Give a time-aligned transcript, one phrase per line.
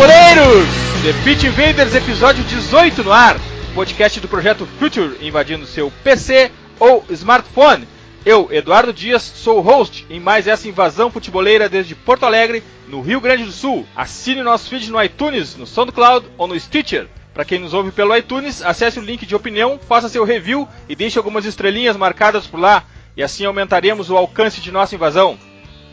[0.00, 0.68] futeboleiros!
[1.02, 3.36] The Pitch Invaders, episódio 18 no ar.
[3.74, 7.86] Podcast do projeto Future invadindo seu PC ou smartphone.
[8.24, 13.02] Eu, Eduardo Dias, sou o host em mais essa invasão futeboleira desde Porto Alegre, no
[13.02, 13.86] Rio Grande do Sul.
[13.94, 17.06] Assine nosso feed no iTunes, no SoundCloud ou no Stitcher.
[17.34, 20.96] Para quem nos ouve pelo iTunes, acesse o link de opinião, faça seu review e
[20.96, 25.38] deixe algumas estrelinhas marcadas por lá, e assim aumentaremos o alcance de nossa invasão.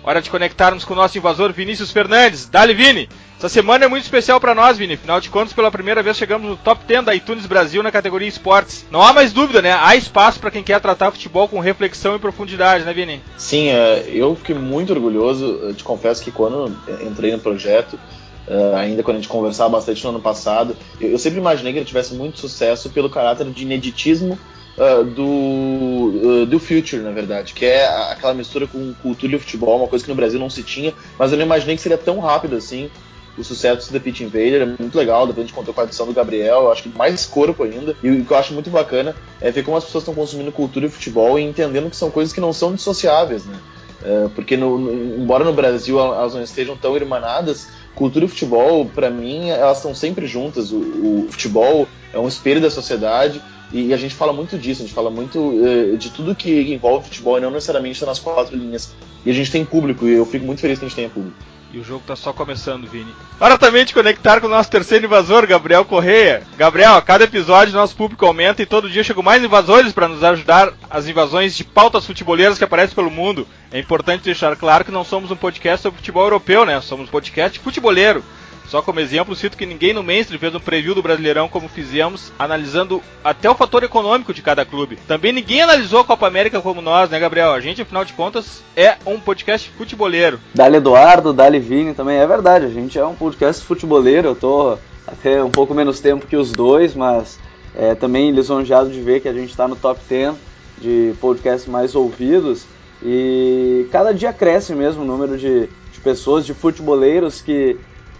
[0.07, 2.45] Hora de conectarmos com o nosso invasor Vinícius Fernandes.
[2.45, 3.09] Dali, Vini!
[3.37, 4.93] Essa semana é muito especial para nós, Vini.
[4.93, 8.25] Afinal de contas, pela primeira vez chegamos no top 10 da iTunes Brasil na categoria
[8.25, 8.85] esportes.
[8.89, 9.77] Não há mais dúvida, né?
[9.77, 13.21] Há espaço para quem quer tratar futebol com reflexão e profundidade, né, Vini?
[13.35, 15.43] Sim, é, eu fiquei muito orgulhoso.
[15.61, 16.73] Eu te confesso que quando
[17.05, 17.99] entrei no projeto,
[18.47, 21.85] é, ainda quando a gente conversava bastante no ano passado, eu sempre imaginei que ele
[21.85, 24.39] tivesse muito sucesso pelo caráter de ineditismo
[24.77, 29.77] uh, do, uh, do Future, na verdade, que é aquela mistura com cultura e futebol,
[29.77, 32.19] uma coisa que no Brasil não se tinha, mas eu não imaginei que seria tão
[32.19, 32.89] rápido assim
[33.37, 35.83] o sucesso do The Pitch Invader, é muito legal, depois a gente contou com a
[35.83, 38.69] adição do Gabriel, eu acho que mais corpo ainda, e o que eu acho muito
[38.71, 42.09] bacana é ver como as pessoas estão consumindo cultura e futebol e entendendo que são
[42.09, 43.55] coisas que não são dissociáveis, né?
[44.03, 48.85] É, porque no, no, embora no Brasil elas não estejam tão irmanadas, cultura e futebol,
[48.85, 50.71] para mim, elas estão sempre juntas.
[50.71, 54.85] O, o, futebol é um espelho da sociedade e, a gente fala muito disso, a
[54.85, 58.55] gente fala muito uh, de tudo que envolve futebol e não necessariamente está nas quatro
[58.55, 58.95] linhas.
[59.25, 61.35] E a gente tem público, e eu fico muito feliz que a gente tenha público.
[61.73, 63.13] E o jogo tá só começando, Vini.
[63.39, 66.43] Hora também de conectar com o nosso terceiro invasor, Gabriel Correia.
[66.57, 70.23] Gabriel, a cada episódio nosso público aumenta e todo dia chegam mais invasores para nos
[70.23, 73.45] ajudar as invasões de pautas futeboleiras que aparecem pelo mundo.
[73.69, 76.79] É importante deixar claro que não somos um podcast sobre futebol europeu, né?
[76.79, 78.23] Somos um podcast futeboleiro.
[78.67, 82.33] Só como exemplo, cito que ninguém no mainstream fez um preview do Brasileirão como fizemos,
[82.37, 84.99] analisando até o fator econômico de cada clube.
[85.07, 87.53] Também ninguém analisou a Copa América como nós, né, Gabriel?
[87.53, 90.39] A gente, afinal de contas, é um podcast futeboleiro.
[90.53, 94.77] Dali Eduardo, Dali Vini também, é verdade, a gente é um podcast futeboleiro, eu tô
[95.07, 97.39] até um pouco menos tempo que os dois, mas
[97.73, 100.35] é, também lisonjeado de ver que a gente está no top 10
[100.79, 102.65] de podcasts mais ouvidos
[103.01, 107.77] e cada dia cresce mesmo o número de, de pessoas, de futeboleiros que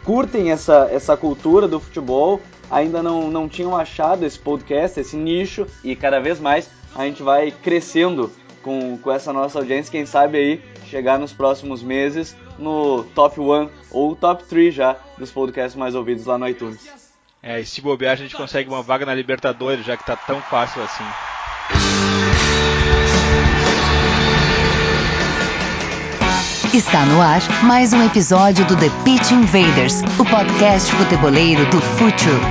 [0.07, 2.41] curtem essa, essa cultura do futebol,
[2.71, 7.21] ainda não, não tinham achado esse podcast, esse nicho, e cada vez mais a gente
[7.21, 8.31] vai crescendo
[8.63, 13.69] com, com essa nossa audiência, quem sabe aí chegar nos próximos meses no top 1
[13.91, 16.89] ou top 3 já dos podcasts mais ouvidos lá no iTunes.
[17.43, 20.41] É, e se bobear a gente consegue uma vaga na Libertadores, já que tá tão
[20.41, 22.46] fácil assim.
[26.73, 32.41] Está no ar mais um episódio do The Pitch Invaders, o podcast futeboleiro do Futuro.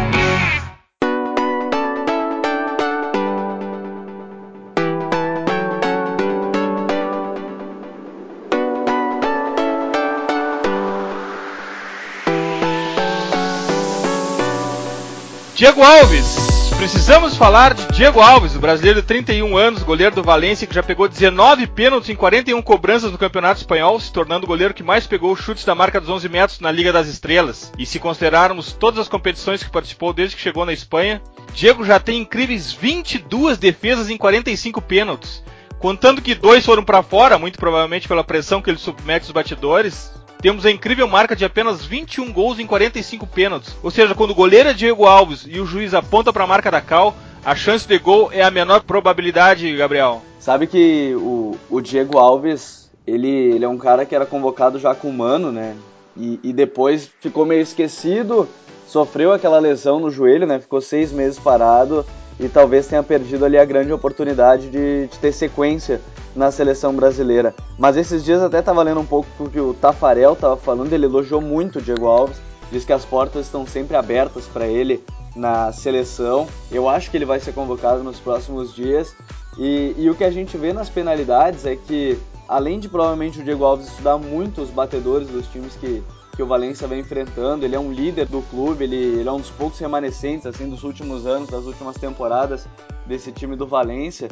[15.54, 20.66] Diego Alves, Precisamos falar de Diego Alves, o brasileiro de 31 anos, goleiro do Valência,
[20.66, 24.74] que já pegou 19 pênaltis em 41 cobranças no Campeonato Espanhol, se tornando o goleiro
[24.74, 27.72] que mais pegou chutes da marca dos 11 metros na Liga das Estrelas.
[27.78, 31.22] E se considerarmos todas as competições que participou desde que chegou na Espanha,
[31.54, 35.42] Diego já tem incríveis 22 defesas em 45 pênaltis.
[35.78, 40.12] Contando que dois foram para fora, muito provavelmente pela pressão que ele submete os batidores,
[40.46, 43.74] temos a incrível marca de apenas 21 gols em 45 pênaltis.
[43.82, 46.70] Ou seja, quando o goleiro é Diego Alves e o juiz aponta para a marca
[46.70, 50.22] da Cal, a chance de gol é a menor probabilidade, Gabriel.
[50.38, 54.94] Sabe que o, o Diego Alves, ele, ele é um cara que era convocado já
[54.94, 55.74] com o Mano, né?
[56.16, 58.48] E, e depois ficou meio esquecido,
[58.86, 60.60] sofreu aquela lesão no joelho, né?
[60.60, 62.06] Ficou seis meses parado
[62.38, 66.00] e talvez tenha perdido ali a grande oportunidade de, de ter sequência
[66.34, 67.54] na seleção brasileira.
[67.78, 71.40] Mas esses dias até estava lendo um pouco que o Tafarel estava falando, ele elogiou
[71.40, 72.36] muito o Diego Alves,
[72.70, 75.02] diz que as portas estão sempre abertas para ele
[75.34, 76.46] na seleção.
[76.70, 79.14] Eu acho que ele vai ser convocado nos próximos dias.
[79.58, 83.44] E, e, o que a gente vê nas penalidades é que, além de provavelmente o
[83.44, 86.02] Diego Alves estudar muito os batedores dos times que,
[86.36, 87.64] que o Valência vem enfrentando.
[87.64, 90.84] Ele é um líder do clube, ele, ele é um dos poucos remanescentes assim dos
[90.84, 92.68] últimos anos, das últimas temporadas
[93.06, 94.28] desse time do Valência.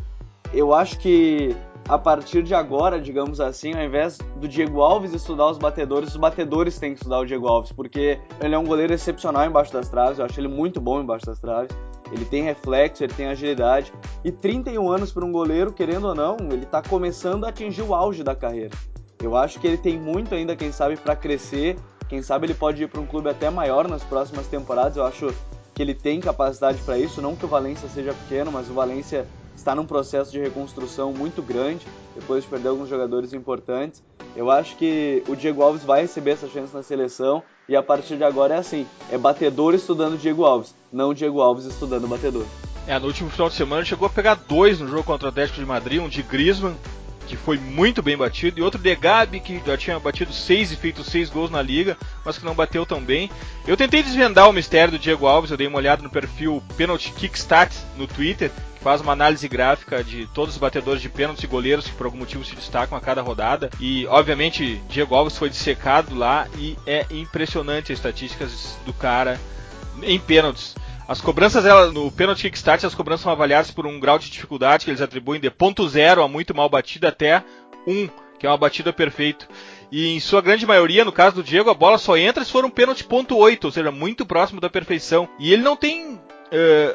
[0.53, 1.57] Eu acho que
[1.89, 6.17] a partir de agora, digamos assim, ao invés do Diego Alves estudar os batedores, os
[6.17, 9.89] batedores têm que estudar o Diego Alves, porque ele é um goleiro excepcional embaixo das
[9.89, 11.75] traves, eu acho ele muito bom embaixo das traves.
[12.13, 13.93] Ele tem reflexo, ele tem agilidade.
[14.23, 17.95] E 31 anos para um goleiro, querendo ou não, ele está começando a atingir o
[17.95, 18.77] auge da carreira.
[19.23, 21.77] Eu acho que ele tem muito ainda, quem sabe, para crescer
[22.15, 24.97] quem sabe ele pode ir para um clube até maior nas próximas temporadas.
[24.97, 25.35] Eu acho
[25.75, 27.21] que ele tem capacidade para isso.
[27.21, 29.27] Não que o Valência seja pequeno, mas o Valência
[29.57, 31.85] está num processo de reconstrução muito grande,
[32.15, 34.01] depois de perder alguns jogadores importantes.
[34.37, 38.17] Eu acho que o Diego Alves vai receber essa chance na seleção E a partir
[38.17, 42.47] de agora é assim: é batedor estudando Diego Alves, não Diego Alves estudando batedor.
[42.87, 45.59] É, no último final de semana chegou a pegar dois no jogo contra o Atlético
[45.59, 46.77] de Madrid, um de Griezmann,
[47.27, 50.77] que foi muito bem batido, e outro de Gabi, que já tinha batido seis e
[50.77, 53.31] feito seis gols na liga, mas que não bateu tão bem.
[53.67, 57.13] Eu tentei desvendar o mistério do Diego Alves, eu dei uma olhada no perfil Penalty
[57.13, 61.47] Kickstart no Twitter, que faz uma análise gráfica de todos os batedores de pênaltis e
[61.47, 63.71] goleiros que por algum motivo se destacam a cada rodada.
[63.81, 69.41] E obviamente Diego Alves foi dissecado lá e é impressionante as estatísticas do cara
[70.03, 70.75] em pênaltis.
[71.07, 74.91] As cobranças no pênalti kickstart, as cobranças são avaliadas por um grau de dificuldade que
[74.91, 77.45] eles atribuem de ponto zero a muito mal batida até
[77.87, 78.09] um,
[78.39, 79.47] que é uma batida perfeita.
[79.93, 82.65] E em sua grande maioria, no caso do Diego, a bola só entra se for
[82.65, 85.29] um pênalti ponto 8, ou seja, muito próximo da perfeição.
[85.39, 86.21] E ele não tem uh,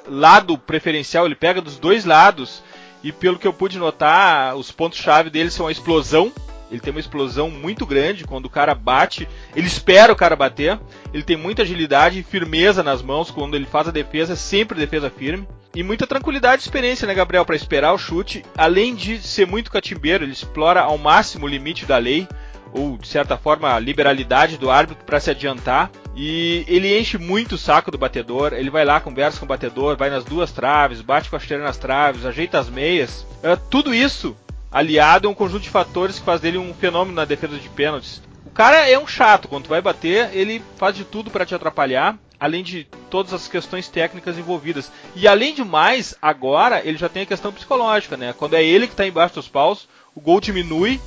[0.08, 2.64] lado preferencial, ele pega dos dois lados.
[3.04, 6.34] E pelo que eu pude notar, os pontos-chave dele são a explosão,
[6.72, 9.28] ele tem uma explosão muito grande quando o cara bate.
[9.56, 10.80] Ele espera o cara bater.
[11.14, 15.10] Ele tem muita agilidade e firmeza nas mãos quando ele faz a defesa, sempre defesa
[15.10, 15.48] firme.
[15.76, 18.44] E muita tranquilidade e experiência, né, Gabriel, para esperar o chute.
[18.58, 22.28] Além de ser muito catimbeiro, ele explora ao máximo o limite da lei,
[22.74, 25.92] ou de certa forma a liberalidade do árbitro para se adiantar.
[26.16, 28.54] E ele enche muito o saco do batedor.
[28.54, 31.64] Ele vai lá, conversa com o batedor, vai nas duas traves, bate com a chuteira
[31.64, 33.26] nas traves, ajeita as meias.
[33.44, 34.36] Uh, tudo isso
[34.72, 38.22] aliado a um conjunto de fatores que faz dele um fenômeno na defesa de pênaltis.
[38.46, 41.56] O cara é um chato, quando tu vai bater, ele faz de tudo para te
[41.56, 44.92] atrapalhar, além de todas as questões técnicas envolvidas.
[45.16, 48.34] E além de mais, agora ele já tem a questão psicológica, né?
[48.34, 51.00] Quando é ele que está embaixo dos paus, o gol diminui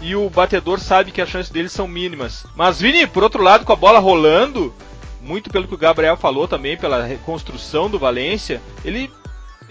[0.00, 2.44] e o batedor sabe que as chances dele são mínimas.
[2.56, 4.74] Mas Vini, por outro lado, com a bola rolando,
[5.20, 9.10] muito pelo que o Gabriel falou também, pela reconstrução do Valência, ele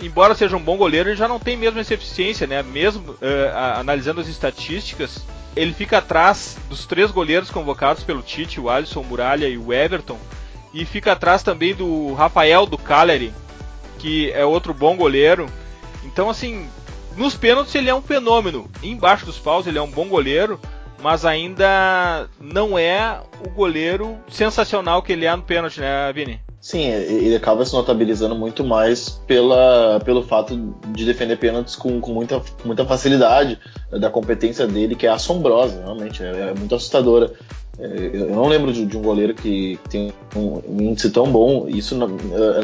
[0.02, 2.64] embora seja um bom goleiro, ele já não tem mesmo essa eficiência, né?
[2.64, 3.18] Mesmo uh,
[3.76, 5.26] analisando as estatísticas,
[5.56, 10.18] ele fica atrás dos três goleiros convocados pelo Tite, o Alisson, Muralha e o Everton,
[10.74, 13.34] e fica atrás também do Rafael do Cagliari,
[13.98, 15.48] que é outro bom goleiro.
[16.04, 16.68] Então, assim,
[17.16, 18.70] nos pênaltis ele é um fenômeno.
[18.82, 20.60] Embaixo dos paus ele é um bom goleiro,
[21.02, 26.40] mas ainda não é o goleiro sensacional que ele é no pênalti, né, Vini?
[26.62, 32.12] Sim, ele acaba se notabilizando muito mais pela, pelo fato de defender pênaltis com, com
[32.12, 33.58] muita, muita facilidade,
[33.90, 37.32] da competência dele, que é assombrosa, realmente, é, é muito assustadora.
[37.80, 41.66] É, eu não lembro de, de, um goleiro que tem um, índice tão bom.
[41.70, 42.08] Isso na,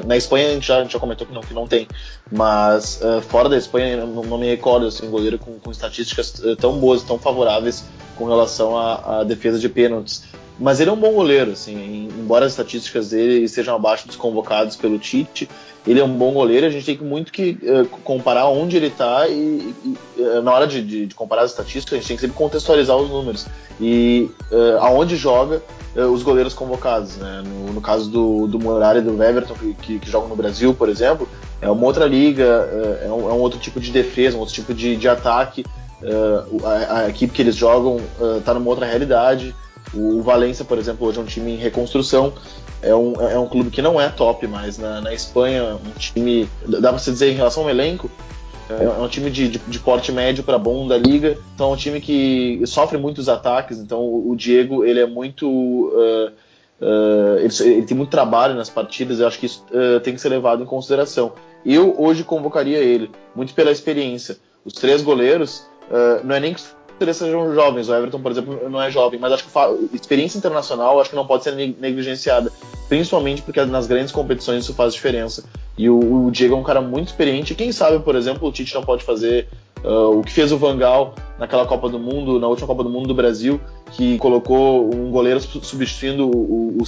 [0.05, 1.87] na, Espanha a gente, já, a gente já comentou que não, que não tem,
[2.29, 6.41] mas uh, fora da Espanha não, não me recordo assim, um goleiro com, com estatísticas
[6.59, 7.85] tão boas, tão favoráveis
[8.17, 10.23] com relação à defesa de pênaltis.
[10.59, 14.75] Mas ele é um bom goleiro, assim, embora as estatísticas dele estejam abaixo dos convocados
[14.75, 15.49] pelo Tite,
[15.85, 16.65] ele é um bom goleiro.
[16.65, 20.65] A gente tem muito que uh, comparar onde ele está e, e uh, na hora
[20.65, 23.45] de, de, de, comparar as estatísticas, a gente tem que sempre contextualizar os números
[23.79, 25.61] e uh, aonde joga
[26.11, 27.15] os goleiros convocados.
[27.15, 27.41] Né?
[27.45, 30.73] No, no, caso do, do Muralha e do Everton, que, que, que, jogam no Brasil,
[30.73, 31.25] por exemplo,
[31.61, 32.43] é uma outra liga,
[33.01, 35.65] é um, é, um, outro tipo de defesa, um outro tipo de, de ataque.
[36.65, 38.01] A, a, equipe que eles jogam
[38.37, 39.55] está numa outra realidade.
[39.95, 42.33] O Valência, por exemplo, hoje é um time em reconstrução.
[42.81, 45.75] É um, é um clube que não é top mais na, na Espanha.
[45.75, 48.11] Um time, dá pra se dizer em relação ao elenco,
[48.69, 51.37] é, é um time de, de, de porte médio para bom da liga.
[51.53, 53.77] Então é um time que sofre muitos ataques.
[53.77, 55.47] Então o, o Diego ele é muito.
[55.47, 56.31] Uh,
[56.81, 59.19] uh, ele, ele, tem muito trabalho nas partidas.
[59.19, 61.33] Eu acho que isso uh, tem que ser levado em consideração.
[61.65, 64.37] Eu hoje convocaria ele, muito pela experiência.
[64.63, 65.63] Os três goleiros,
[66.23, 66.61] não é nem que
[67.03, 67.89] eles sejam jovens.
[67.89, 71.27] O Everton, por exemplo, não é jovem, mas acho que experiência internacional acho que não
[71.27, 72.51] pode ser negligenciada,
[72.87, 75.43] principalmente porque nas grandes competições isso faz diferença.
[75.77, 77.53] E o, o Diego é um cara muito experiente.
[77.53, 79.47] Quem sabe, por exemplo, o Tite não pode fazer
[79.83, 83.07] uh, o que fez o Vangal naquela Copa do Mundo, na última Copa do Mundo
[83.07, 83.59] do Brasil,
[83.91, 86.85] que colocou um goleiro substituindo o, o,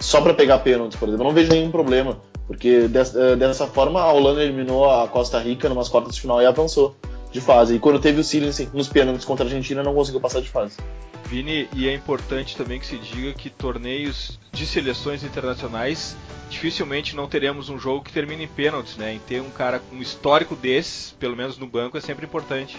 [0.00, 1.24] só para pegar pênaltis, por exemplo.
[1.24, 5.68] Eu não vejo nenhum problema, porque dessa, dessa forma a Holanda eliminou a Costa Rica
[5.68, 6.96] numas quartas de final e avançou
[7.32, 7.74] de fase.
[7.74, 10.76] E quando teve o Silence nos pênaltis contra a Argentina, não conseguiu passar de fase.
[11.24, 16.14] Vini, e é importante também que se diga que torneios de seleções internacionais
[16.50, 19.14] dificilmente não teremos um jogo que termine em pênaltis, né?
[19.14, 22.76] Em ter um cara com um histórico desses, pelo menos no banco, é sempre importante.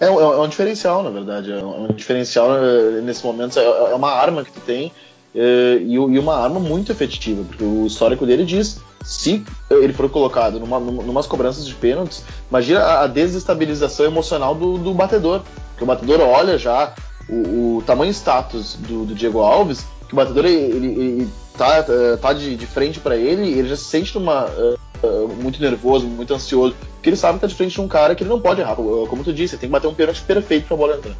[0.00, 1.50] É, é, é um diferencial, na verdade.
[1.50, 3.58] É um diferencial eh, nesse momento.
[3.58, 4.92] É, é uma arma que tu tem
[5.34, 10.58] eh, e, uma arma muito efetiva, porque o histórico dele diz se ele for colocado
[10.58, 15.42] numa, numas cobranças de pênaltis, imagina a desestabilização emocional do, do batedor.
[15.70, 16.92] Porque o batedor olha já
[17.28, 21.84] o, o tamanho status do, do, Diego Alves, que o batedor ele, ele tá,
[22.20, 26.06] tá de, de frente para ele e ele já se sente numa, uh, muito nervoso,
[26.06, 28.40] muito ansioso, porque ele sabe que tá de frente de um cara que ele não
[28.40, 28.74] pode errar.
[28.74, 31.14] Como tu disse, ele tem que bater um pênalti perfeito pra bola entrar.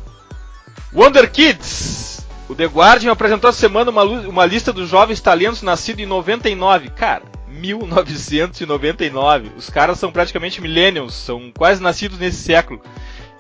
[0.93, 2.27] Wonder Kids!
[2.49, 6.91] O The Guardian apresentou essa semana uma, uma lista dos jovens talentos nascidos em 99.
[6.91, 9.51] Cara, 1999.
[9.57, 12.81] Os caras são praticamente millennials, são quase nascidos nesse século.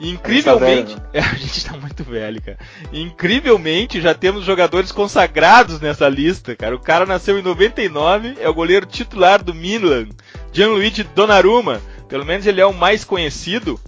[0.01, 0.95] E incrivelmente.
[0.95, 1.21] A gente, tá velho, né?
[1.33, 2.59] a gente tá muito velho, cara.
[2.93, 6.77] incrivelmente já temos jogadores consagrados nessa lista, cara.
[6.77, 10.07] O cara nasceu em 99, é o goleiro titular do Milan,
[10.53, 11.81] Gianluigi Donnarumma.
[12.09, 13.79] Pelo menos ele é o mais conhecido.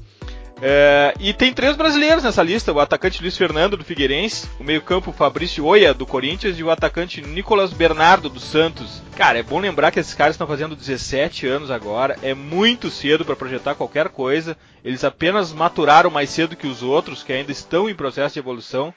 [0.63, 5.11] É, e tem três brasileiros nessa lista: o atacante Luiz Fernando do Figueirense, o meio-campo
[5.11, 9.03] Fabrício Oia do Corinthians e o atacante Nicolas Bernardo do Santos.
[9.17, 13.25] Cara, é bom lembrar que esses caras estão fazendo 17 anos agora, é muito cedo
[13.25, 14.57] para projetar qualquer coisa.
[14.85, 18.93] Eles apenas maturaram mais cedo que os outros, que ainda estão em processo de evolução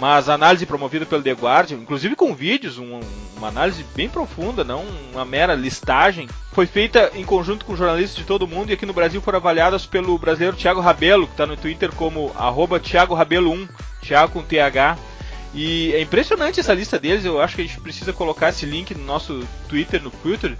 [0.00, 3.00] mas a análise promovida pelo The Guardian, inclusive com vídeos, um,
[3.36, 8.24] uma análise bem profunda, não uma mera listagem, foi feita em conjunto com jornalistas de
[8.24, 11.54] todo mundo e aqui no Brasil foram avaliadas pelo brasileiro Thiago Rabelo, que está no
[11.54, 13.68] Twitter como arroba Thiago Rabelo1,
[14.00, 14.96] Thiago com TH.
[15.52, 18.94] E é impressionante essa lista deles, eu acho que a gente precisa colocar esse link
[18.94, 20.56] no nosso Twitter, no Twitter.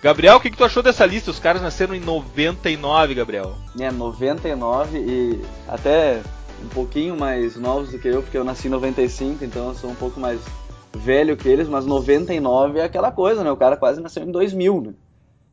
[0.00, 1.32] Gabriel, o que, que tu achou dessa lista?
[1.32, 3.56] Os caras nasceram em 99, Gabriel.
[3.80, 6.22] É, 99 e até
[6.64, 9.90] um pouquinho mais novos do que eu, porque eu nasci em 95, então eu sou
[9.90, 10.40] um pouco mais
[10.94, 13.50] velho que eles, mas 99 é aquela coisa, né?
[13.50, 14.94] O cara quase nasceu em 2000, né?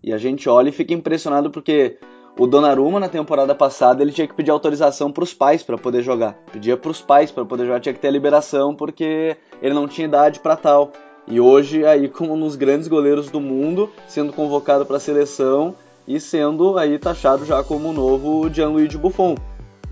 [0.03, 1.97] E a gente olha e fica impressionado porque
[2.37, 6.01] o Donnarumma na temporada passada ele tinha que pedir autorização para os pais para poder
[6.01, 6.33] jogar.
[6.51, 9.87] Pedia para os pais para poder jogar, tinha que ter a liberação porque ele não
[9.87, 10.91] tinha idade para tal.
[11.27, 15.75] E hoje aí como um dos grandes goleiros do mundo, sendo convocado para a seleção
[16.07, 19.35] e sendo aí taxado já como o novo Gianluigi Buffon.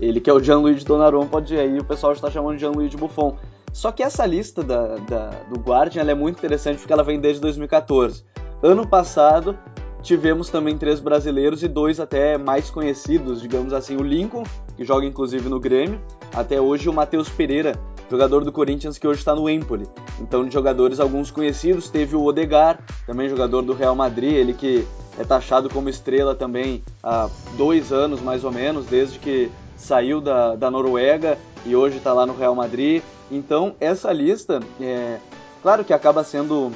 [0.00, 3.36] Ele que é o Gianluigi Donnarumma, pode aí o pessoal está chamando de Gianluigi Buffon.
[3.72, 7.40] Só que essa lista da, da, do Guardian é muito interessante porque ela vem desde
[7.40, 8.24] 2014.
[8.62, 9.58] Ano passado
[10.02, 14.42] tivemos também três brasileiros e dois até mais conhecidos, digamos assim, o Lincoln,
[14.76, 16.00] que joga inclusive no Grêmio,
[16.34, 17.78] até hoje o Matheus Pereira,
[18.10, 19.86] jogador do Corinthians que hoje está no Empoli.
[20.20, 24.84] Então, de jogadores alguns conhecidos, teve o Odegar, também jogador do Real Madrid, ele que
[25.18, 29.50] é taxado como estrela também há dois anos mais ou menos, desde que
[29.82, 33.02] saiu da, da Noruega e hoje está lá no Real Madrid.
[33.30, 35.18] Então, essa lista, é,
[35.62, 36.72] claro que acaba sendo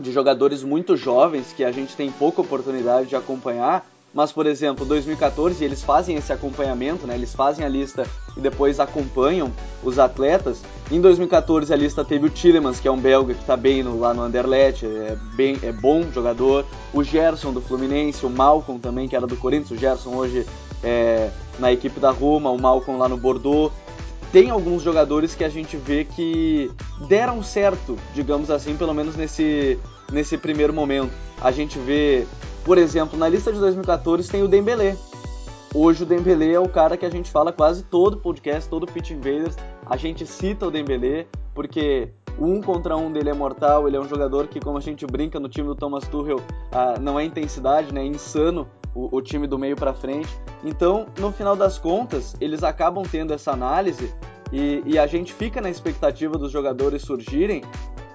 [0.00, 4.86] de jogadores muito jovens que a gente tem pouca oportunidade de acompanhar, mas, por exemplo,
[4.86, 7.14] 2014 eles fazem esse acompanhamento, né?
[7.14, 9.52] Eles fazem a lista e depois acompanham
[9.82, 10.62] os atletas.
[10.90, 13.98] Em 2014 a lista teve o Tillemans, que é um belga que está bem no,
[13.98, 16.64] lá no Anderlecht, é, bem, é bom jogador.
[16.94, 19.72] O Gerson do Fluminense, o Malcolm também, que era do Corinthians.
[19.72, 20.46] O Gerson hoje
[20.82, 23.72] é, na equipe da Roma, o Malcolm lá no Bordeaux.
[24.32, 26.70] Tem alguns jogadores que a gente vê que
[27.08, 29.78] deram certo, digamos assim, pelo menos nesse,
[30.12, 31.12] nesse primeiro momento.
[31.40, 32.26] A gente vê,
[32.64, 34.96] por exemplo, na lista de 2014 tem o Dembélé.
[35.74, 39.10] Hoje o Dembélé é o cara que a gente fala quase todo podcast, todo Pitch
[39.10, 44.00] Invaders, a gente cita o Dembélé porque um contra um dele é mortal, ele é
[44.00, 46.40] um jogador que, como a gente brinca no time do Thomas Tuchel,
[46.70, 48.02] ah, não é intensidade, né?
[48.02, 50.28] É insano o, o time do meio para frente.
[50.64, 54.14] Então, no final das contas, eles acabam tendo essa análise
[54.52, 57.62] e, e, a gente fica na expectativa dos jogadores surgirem,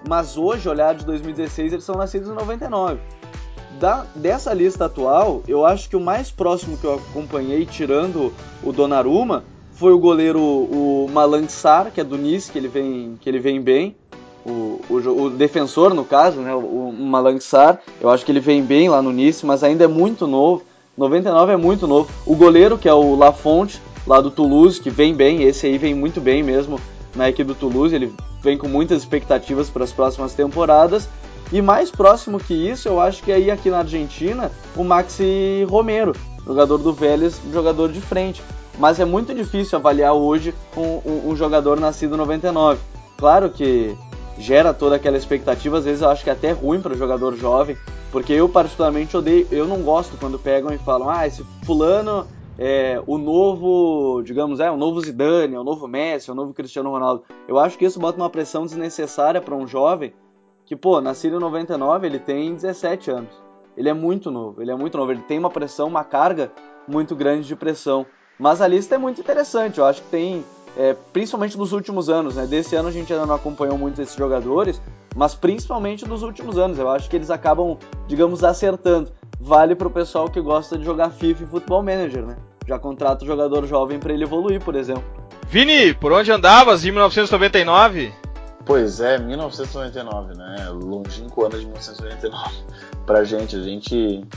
[0.07, 2.99] mas hoje, olhar de 2016, eles são nascidos em 99.
[3.79, 8.71] Da, dessa lista atual, eu acho que o mais próximo que eu acompanhei, tirando o
[8.71, 9.43] Donnarumma,
[9.83, 13.37] foi o goleiro o Malang Sar, que é do Nice, que ele vem, que ele
[13.37, 13.93] vem bem.
[14.45, 18.39] O, o, o defensor, no caso, né, o, o Malang Sar, eu acho que ele
[18.39, 20.63] vem bem lá no Nice, mas ainda é muito novo.
[20.97, 22.09] 99 é muito novo.
[22.25, 25.93] O goleiro, que é o Lafonte, lá do Toulouse, que vem bem, esse aí vem
[25.93, 26.79] muito bem mesmo
[27.13, 31.09] na equipe do Toulouse, ele vem com muitas expectativas para as próximas temporadas.
[31.51, 36.13] E mais próximo que isso, eu acho que aí aqui na Argentina, o Maxi Romero,
[36.47, 38.41] jogador do Vélez, jogador de frente.
[38.77, 42.79] Mas é muito difícil avaliar hoje um, um, um jogador nascido em 99.
[43.17, 43.95] Claro que
[44.37, 47.35] gera toda aquela expectativa, às vezes eu acho que é até ruim para o jogador
[47.35, 47.77] jovem,
[48.11, 52.27] porque eu particularmente odeio, eu não gosto quando pegam e falam, ah, esse fulano
[52.57, 56.53] é o novo, digamos, é o novo Zidane, é o novo Messi, é o novo
[56.53, 57.23] Cristiano Ronaldo.
[57.47, 60.13] Eu acho que isso bota uma pressão desnecessária para um jovem
[60.65, 63.43] que, pô, nascido em 99, ele tem 17 anos.
[63.75, 66.51] Ele é muito novo, ele é muito novo, ele tem uma pressão, uma carga
[66.87, 68.05] muito grande de pressão.
[68.43, 70.43] Mas a lista é muito interessante, eu acho que tem
[70.75, 72.45] é, principalmente nos últimos anos, né?
[72.45, 74.81] Desse ano a gente ainda não acompanhou muito esses jogadores,
[75.15, 76.77] mas principalmente nos últimos anos.
[76.77, 79.13] Eu acho que eles acabam, digamos, acertando.
[79.39, 82.35] Vale para o pessoal que gosta de jogar FIFA e Football Manager, né?
[82.67, 85.05] Já contrata o jogador jovem para ele evoluir, por exemplo.
[85.47, 88.12] Vini, por onde andavas em 1999?
[88.65, 90.67] Pois é, 1999, né?
[90.69, 92.55] Longínquo ano de 1999.
[93.05, 94.27] Pra gente, a gente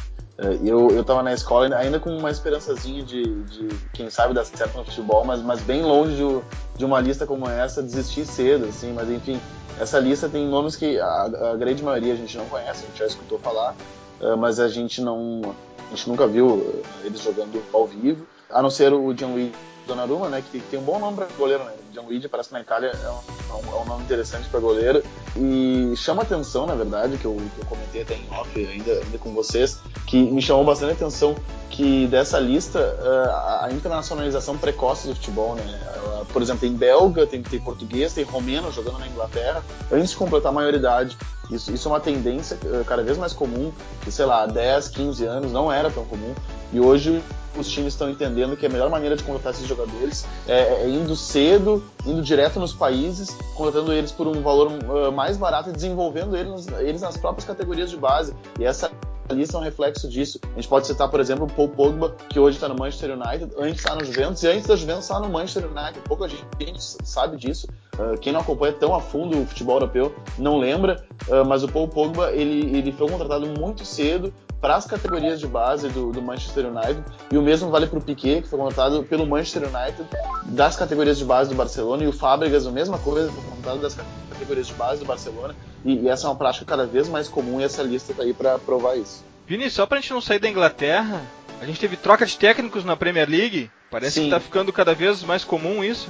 [0.63, 4.77] eu, eu tava na escola ainda com uma esperançazinha de, de quem sabe dar certo
[4.77, 8.93] no futebol, mas, mas bem longe de, de uma lista como essa, desistir cedo, assim,
[8.93, 9.41] mas enfim,
[9.81, 12.99] essa lista tem nomes que a, a grande maioria a gente não conhece, a gente
[12.99, 13.75] já escutou falar,
[14.21, 15.41] uh, mas a gente não,
[15.87, 19.53] a gente nunca viu eles jogando ao vivo, a não ser o Gianluigi
[19.87, 21.73] Donnarumma, né, que tem um bom nome para goleiro, né?
[21.97, 25.03] Gianluigi parece que na Itália é um, é um é nome interessante para goleiro
[25.35, 29.19] e chama atenção, na verdade, que eu, que eu comentei até em off ainda, ainda,
[29.19, 31.35] com vocês, que me chamou bastante atenção
[31.71, 35.81] que dessa lista uh, a internacionalização precoce do futebol, né?
[35.97, 40.17] Uh, por exemplo, tem belga, tem, tem português, tem romeno jogando na Inglaterra antes de
[40.17, 41.17] completar a maioridade.
[41.51, 43.73] Isso, isso é uma tendência uh, cada vez mais comum,
[44.03, 46.35] que sei lá, 10, 15 anos não era tão comum
[46.73, 47.23] e hoje
[47.57, 51.17] os times estão entendendo que a melhor maneira de contratar esses jogadores é, é indo
[51.17, 56.37] cedo, indo direto nos países, contratando eles por um valor uh, mais barato e desenvolvendo
[56.37, 58.35] eles, eles nas próprias categorias de base.
[58.59, 58.91] E essa
[59.35, 60.39] lista é um reflexo disso.
[60.53, 63.53] A gente pode citar, por exemplo, o Paul Pogba, que hoje está no Manchester United,
[63.59, 66.01] antes está no Juventus e antes da Juventus está no Manchester United.
[66.07, 67.67] Pouca gente sabe disso.
[67.99, 71.69] Uh, quem não acompanha tão a fundo o futebol europeu não lembra, uh, mas o
[71.69, 74.33] Paul Pogba ele, ele foi contratado muito cedo
[74.67, 78.03] para as categorias de base do, do, Manchester United e o mesmo vale para o
[78.03, 80.05] Piquet, que foi contratado pelo Manchester United
[80.47, 83.97] das categorias de base do Barcelona e o Fábricas, a mesma coisa, foi contratado das
[84.29, 85.55] categorias de base do Barcelona
[85.85, 88.35] e, e, essa é uma prática cada vez mais comum e essa lista está aí
[88.35, 89.25] para provar isso.
[89.47, 91.23] Vini, só para a gente não sair da Inglaterra,
[91.61, 94.21] a gente teve troca de técnicos na Premier League, parece Sim.
[94.23, 96.09] que está ficando cada vez mais comum isso.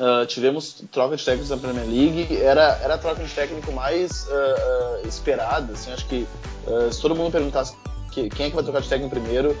[0.00, 4.26] Uh, tivemos troca de técnicos na Premier League, era, era a troca de técnico mais
[4.26, 6.26] uh, uh, esperada, assim, acho que
[6.92, 7.74] se todo mundo perguntasse
[8.12, 9.56] que, quem é que vai trocar de técnico primeiro,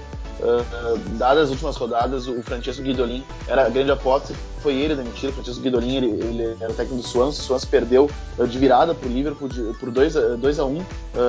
[1.18, 5.32] dadas as últimas rodadas, o Francesco Guidolin era a grande aposta, foi ele demitido, o
[5.32, 8.10] Francesco Guidolin, ele, ele era o técnico do Swansea, o Swansea perdeu
[8.48, 10.84] de virada para o Liverpool de, por 2 a 1 um,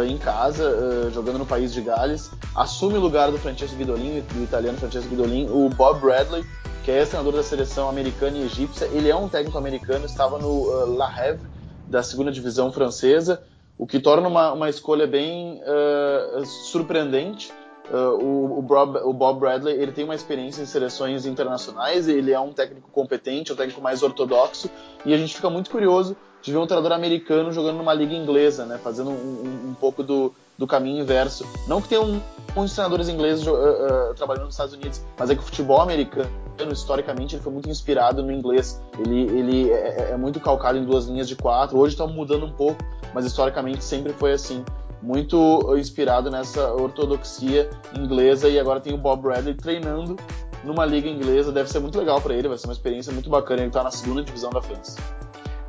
[0.08, 4.78] em casa, jogando no país de Gales, assume o lugar do Francesco Guidolin, do italiano
[4.78, 6.44] Francesco Guidolin, o Bob Bradley,
[6.84, 8.86] que é ex-treinador da seleção americana e egípcia.
[8.92, 11.48] Ele é um técnico americano, estava no uh, La Havre,
[11.88, 13.42] da segunda divisão francesa,
[13.78, 17.52] o que torna uma, uma escolha bem uh, surpreendente.
[17.92, 22.32] Uh, o, o, Bob, o, Bob, Bradley ele tem uma experiência em seleções internacionais, ele
[22.32, 24.70] é um técnico competente, um técnico mais ortodoxo,
[25.06, 28.66] e a gente fica muito curioso de ver um treinador americano jogando numa liga inglesa,
[28.66, 31.46] né, fazendo um, um, um pouco do, do caminho inverso.
[31.68, 32.22] Não que tenha um,
[32.56, 36.30] muitos treinadores ingleses uh, uh, trabalhando nos Estados Unidos, mas é que o futebol americano,
[36.72, 38.82] historicamente, ele foi muito inspirado no inglês.
[39.00, 41.78] Ele, ele é, é, é muito calcado em duas linhas de quatro.
[41.78, 42.78] Hoje está mudando um pouco,
[43.14, 44.64] mas historicamente sempre foi assim.
[45.04, 50.16] Muito inspirado nessa ortodoxia inglesa e agora tem o Bob Bradley treinando
[50.64, 51.52] numa liga inglesa.
[51.52, 53.60] Deve ser muito legal para ele, vai ser uma experiência muito bacana.
[53.60, 54.96] Ele está na segunda divisão da França.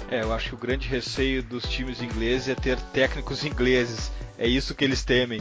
[0.08, 4.12] É, eu acho que o grande receio dos times ingleses é ter técnicos ingleses.
[4.38, 5.40] É isso que eles temem.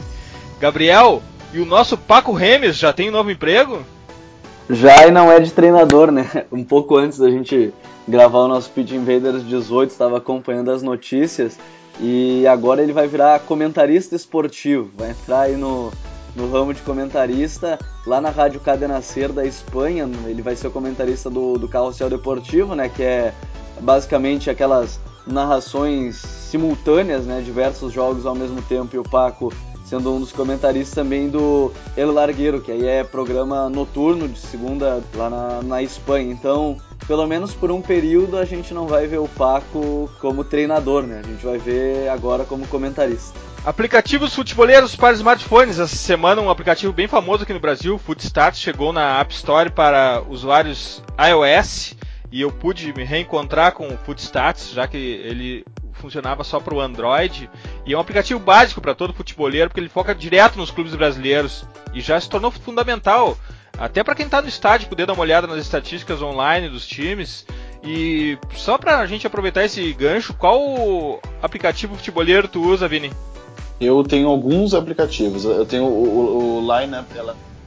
[0.58, 3.84] Gabriel, e o nosso Paco Remes já tem um novo emprego?
[4.68, 6.46] Já e não é de treinador, né?
[6.50, 7.72] Um pouco antes da gente
[8.08, 11.56] gravar o nosso Pitch Invaders 18, estava acompanhando as notícias
[12.00, 14.90] e agora ele vai virar comentarista esportivo.
[14.96, 15.92] Vai entrar aí no,
[16.34, 20.08] no ramo de comentarista lá na Rádio Cadena Ser da Espanha.
[20.26, 22.88] Ele vai ser o comentarista do, do Carrossel Deportivo, né?
[22.88, 23.34] Que é
[23.80, 27.40] basicamente aquelas narrações simultâneas, né?
[27.40, 29.52] Diversos jogos ao mesmo tempo e o Paco
[29.84, 35.02] sendo um dos comentaristas também do El Largueiro, que aí é programa noturno de segunda
[35.14, 36.32] lá na, na Espanha.
[36.32, 41.02] Então, pelo menos por um período, a gente não vai ver o Paco como treinador,
[41.02, 41.20] né?
[41.22, 43.38] A gente vai ver agora como comentarista.
[43.64, 45.78] Aplicativos futeboleiros para smartphones.
[45.78, 50.22] Essa semana um aplicativo bem famoso aqui no Brasil, Footstart, chegou na App Store para
[50.28, 51.94] usuários iOS
[52.30, 56.80] e eu pude me reencontrar com o Footstats, já que ele funcionava só para o
[56.80, 57.50] Android.
[57.86, 61.64] E é um aplicativo básico para todo futeboleiro, porque ele foca direto nos clubes brasileiros
[61.92, 63.36] e já se tornou fundamental.
[63.76, 67.44] Até para quem está no estádio poder dar uma olhada nas estatísticas online dos times.
[67.82, 73.12] E só para a gente aproveitar esse gancho, qual aplicativo futeboleiro tu usa, Vini?
[73.80, 75.44] Eu tenho alguns aplicativos.
[75.44, 77.06] Eu tenho o, o, o Lineup,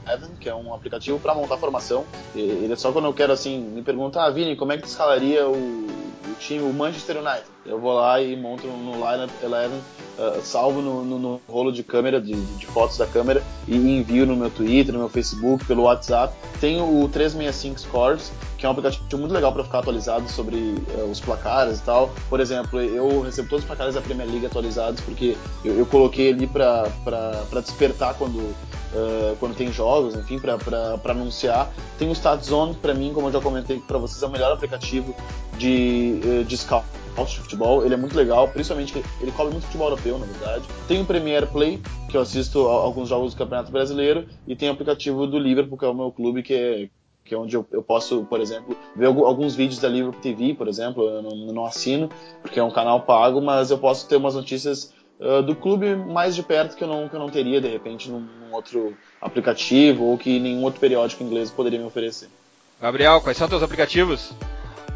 [0.08, 2.04] Heaven, que é um aplicativo para montar formação.
[2.34, 5.46] Ele é só quando eu quero assim, me perguntar, ah, Vini, como é que escalaria
[5.46, 7.44] o, o time, o Manchester United?
[7.68, 9.78] Eu vou lá e monto no Lineup Eleven,
[10.18, 14.24] uh, salvo no, no, no, rolo de câmera, de, de, fotos da câmera, e envio
[14.24, 16.34] no meu Twitter, no meu Facebook, pelo WhatsApp.
[16.60, 21.10] Tenho o 365 Scores, que é um aplicativo muito legal para ficar atualizado sobre uh,
[21.10, 22.10] os placares e tal.
[22.30, 26.32] Por exemplo, eu recebo todos os placares da Premier League atualizados, porque eu, eu coloquei
[26.32, 26.90] ali para
[27.60, 31.70] despertar quando uh, quando tem jogos, enfim, para anunciar.
[31.98, 35.14] Tem o StatZone, para mim, como eu já comentei para vocês, é o melhor aplicativo
[35.58, 36.86] de, uh, de scout
[37.26, 40.64] de futebol, ele é muito legal, principalmente ele cobre muito futebol europeu, na verdade.
[40.86, 44.72] Tem o Premier Play, que eu assisto alguns jogos do Campeonato Brasileiro, e tem o
[44.72, 46.88] aplicativo do Liverpool, que é o meu clube, que é,
[47.24, 50.68] que é onde eu, eu, posso, por exemplo, ver alguns vídeos da Liverpool TV, por
[50.68, 52.08] exemplo, eu não, não assino,
[52.42, 56.34] porque é um canal pago, mas eu posso ter umas notícias uh, do clube mais
[56.34, 60.04] de perto que eu não, que eu não teria, de repente, num, num outro aplicativo
[60.04, 62.28] ou que nenhum outro periódico inglês poderia me oferecer.
[62.80, 64.32] Gabriel, quais são teus aplicativos?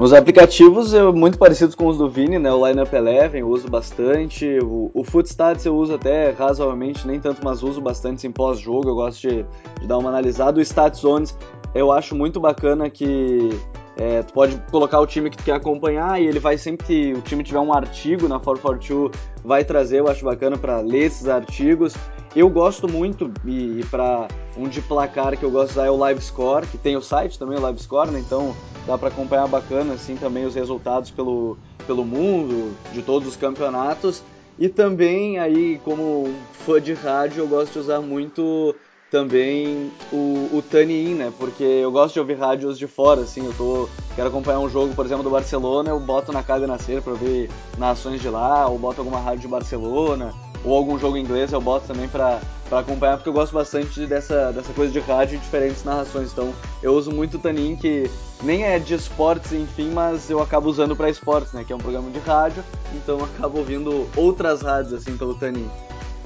[0.03, 2.53] Os aplicativos eu, muito parecidos com os do Vini, né?
[2.53, 4.59] O Lineup Eleven eu uso bastante.
[4.61, 8.89] O, o Footstats eu uso até razoavelmente, nem tanto, mas uso bastante em pós-jogo.
[8.89, 9.47] Eu gosto de,
[9.81, 10.59] de, dar uma analisada.
[10.59, 11.39] O Stat Zones
[11.73, 13.51] eu acho muito bacana que
[13.97, 17.13] é, tu pode colocar o time que tu quer acompanhar e ele vai sempre que
[17.13, 19.13] o time tiver um artigo na 442
[19.45, 21.95] vai trazer, eu acho bacana para ler esses artigos.
[22.35, 25.97] Eu gosto muito, e, para um de placar que eu gosto de usar é o
[25.97, 28.19] Live Score, que tem o site também, o Live Score, né?
[28.19, 33.37] Então dá para acompanhar bacana assim também os resultados pelo, pelo mundo, de todos os
[33.37, 34.23] campeonatos.
[34.59, 36.33] E também aí, como
[36.65, 38.75] fã de rádio, eu gosto de usar muito
[39.11, 41.33] também o, o Tune In, né?
[41.39, 43.89] Porque eu gosto de ouvir rádios de fora, assim, eu tô.
[44.15, 47.51] Quero acompanhar um jogo, por exemplo, do Barcelona, eu boto na Caga Nascer pra ver
[47.77, 50.33] nações de lá, ou boto alguma rádio de Barcelona,
[50.65, 54.53] ou algum jogo inglês eu boto também pra, pra acompanhar, porque eu gosto bastante dessa,
[54.53, 56.33] dessa coisa de rádio e diferentes narrações.
[56.33, 58.11] Então eu uso muito o Tanin, que
[58.43, 61.65] nem é de esportes, enfim, mas eu acabo usando para esportes, né?
[61.65, 65.69] Que é um programa de rádio, então eu acabo ouvindo outras rádios, assim, pelo Tanin.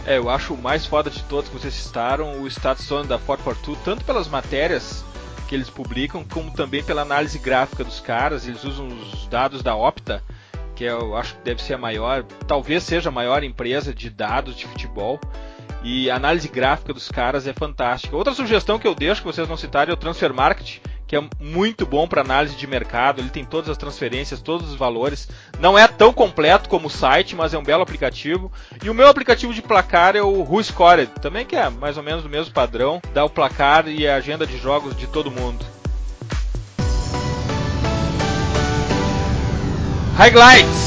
[0.07, 3.19] É, eu acho o mais foda de todos que vocês citaram o Status Zone da
[3.19, 5.05] 442, tanto pelas matérias
[5.49, 8.47] que eles publicam, como também pela análise gráfica dos caras.
[8.47, 10.23] Eles usam os dados da Opta,
[10.77, 14.11] que é, eu acho que deve ser a maior, talvez seja a maior empresa de
[14.11, 15.19] dados de futebol.
[15.83, 18.17] E a análise gráfica dos caras é fantástica.
[18.17, 21.23] Outra sugestão que eu deixo, que vocês não citaram, é o Transfer Market, que é
[21.39, 23.21] muito bom para análise de mercado.
[23.21, 25.29] Ele tem todas as transferências, todos os valores.
[25.61, 28.51] Não é tão completo como o site, mas é um belo aplicativo.
[28.83, 30.61] E o meu aplicativo de placar é o Who
[31.21, 34.47] também que é mais ou menos o mesmo padrão, dá o placar e a agenda
[34.47, 35.76] de jogos de todo mundo.
[40.17, 40.87] Highlights.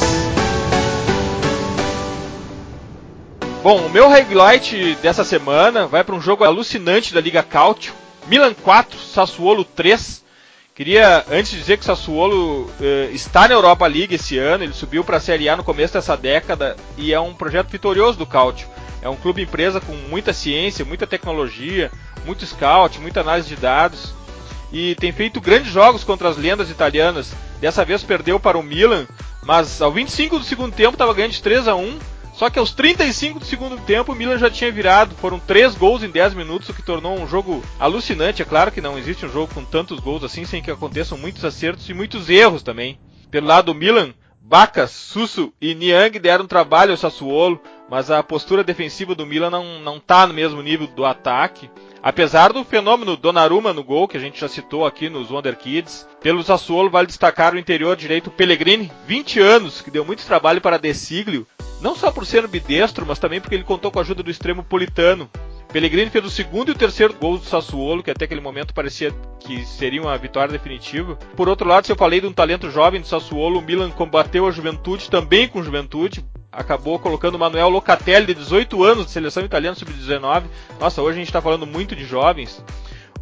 [3.62, 7.94] Bom, o meu highlight dessa semana vai para um jogo alucinante da Liga Cautio,
[8.26, 10.26] Milan 4, Sassuolo 3.
[10.74, 15.04] Queria antes dizer que o Sassuolo eh, está na Europa League esse ano, ele subiu
[15.04, 18.68] para a Série A no começo dessa década e é um projeto vitorioso do Cautio.
[19.00, 21.92] É um clube empresa com muita ciência, muita tecnologia,
[22.26, 24.19] muito scout, muita análise de dados
[24.72, 27.34] e tem feito grandes jogos contra as lendas italianas.
[27.60, 29.08] Dessa vez perdeu para o Milan,
[29.44, 32.00] mas ao 25 do segundo tempo estava ganhando de 3 a 1
[32.40, 35.14] só que aos 35 do segundo tempo o Milan já tinha virado.
[35.16, 38.42] Foram três gols em 10 minutos, o que tornou um jogo alucinante.
[38.42, 41.44] É claro que não existe um jogo com tantos gols assim sem que aconteçam muitos
[41.44, 42.98] acertos e muitos erros também.
[43.30, 48.64] Pelo lado do Milan, Baca, Susso e Niang deram trabalho ao Sassuolo, mas a postura
[48.64, 51.70] defensiva do Milan não, não tá no mesmo nível do ataque.
[52.02, 56.08] Apesar do fenômeno Donnarumma no gol, que a gente já citou aqui nos Wonder Kids,
[56.22, 60.78] pelo Sassuolo vale destacar o interior direito Pellegrini, 20 anos, que deu muito trabalho para
[60.78, 61.46] De Siglio,
[61.82, 64.64] não só por ser ambidestro, mas também porque ele contou com a ajuda do extremo
[64.64, 65.30] Politano.
[65.74, 69.14] Pellegrini fez o segundo e o terceiro gol do Sassuolo, que até aquele momento parecia
[69.40, 71.16] que seria uma vitória definitiva.
[71.36, 74.48] Por outro lado, se eu falei de um talento jovem do Sassuolo, o Milan combateu
[74.48, 79.44] a juventude também com juventude, acabou colocando o Manuel Locatelli, de 18 anos, de seleção
[79.44, 80.44] italiana sub-19.
[80.80, 82.64] Nossa, hoje a gente está falando muito de jovens.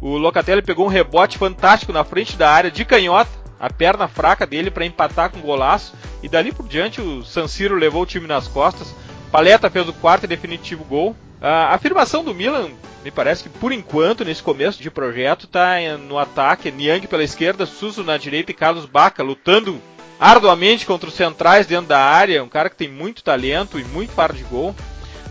[0.00, 4.46] O Locatelli pegou um rebote fantástico na frente da área de canhota, a perna fraca
[4.46, 5.94] dele para empatar com golaço.
[6.22, 8.94] E dali por diante o San Siro levou o time nas costas.
[9.30, 11.14] Paleta fez o quarto e definitivo gol.
[11.40, 12.70] A afirmação do Milan,
[13.04, 15.76] me parece que por enquanto, nesse começo de projeto, está
[16.08, 16.70] no ataque.
[16.70, 19.80] Niang pela esquerda, Suso na direita e Carlos Baca lutando
[20.18, 22.42] arduamente contra os centrais dentro da área.
[22.42, 24.74] Um cara que tem muito talento e muito par de gol.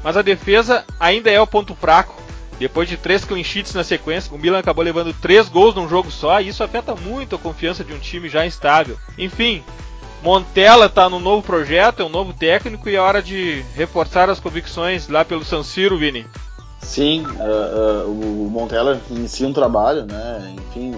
[0.03, 2.15] Mas a defesa ainda é o ponto fraco.
[2.59, 6.09] Depois de três clean sheets na sequência, o Milan acabou levando três gols num jogo
[6.09, 8.97] só e isso afeta muito a confiança de um time já instável.
[9.15, 9.63] Enfim,
[10.23, 14.39] Montella está no novo projeto, é um novo técnico e é hora de reforçar as
[14.39, 16.25] convicções lá pelo San Siro, Vini.
[16.81, 20.55] Sim, uh, uh, o Montella inicia um trabalho, né?
[20.57, 20.95] Enfim,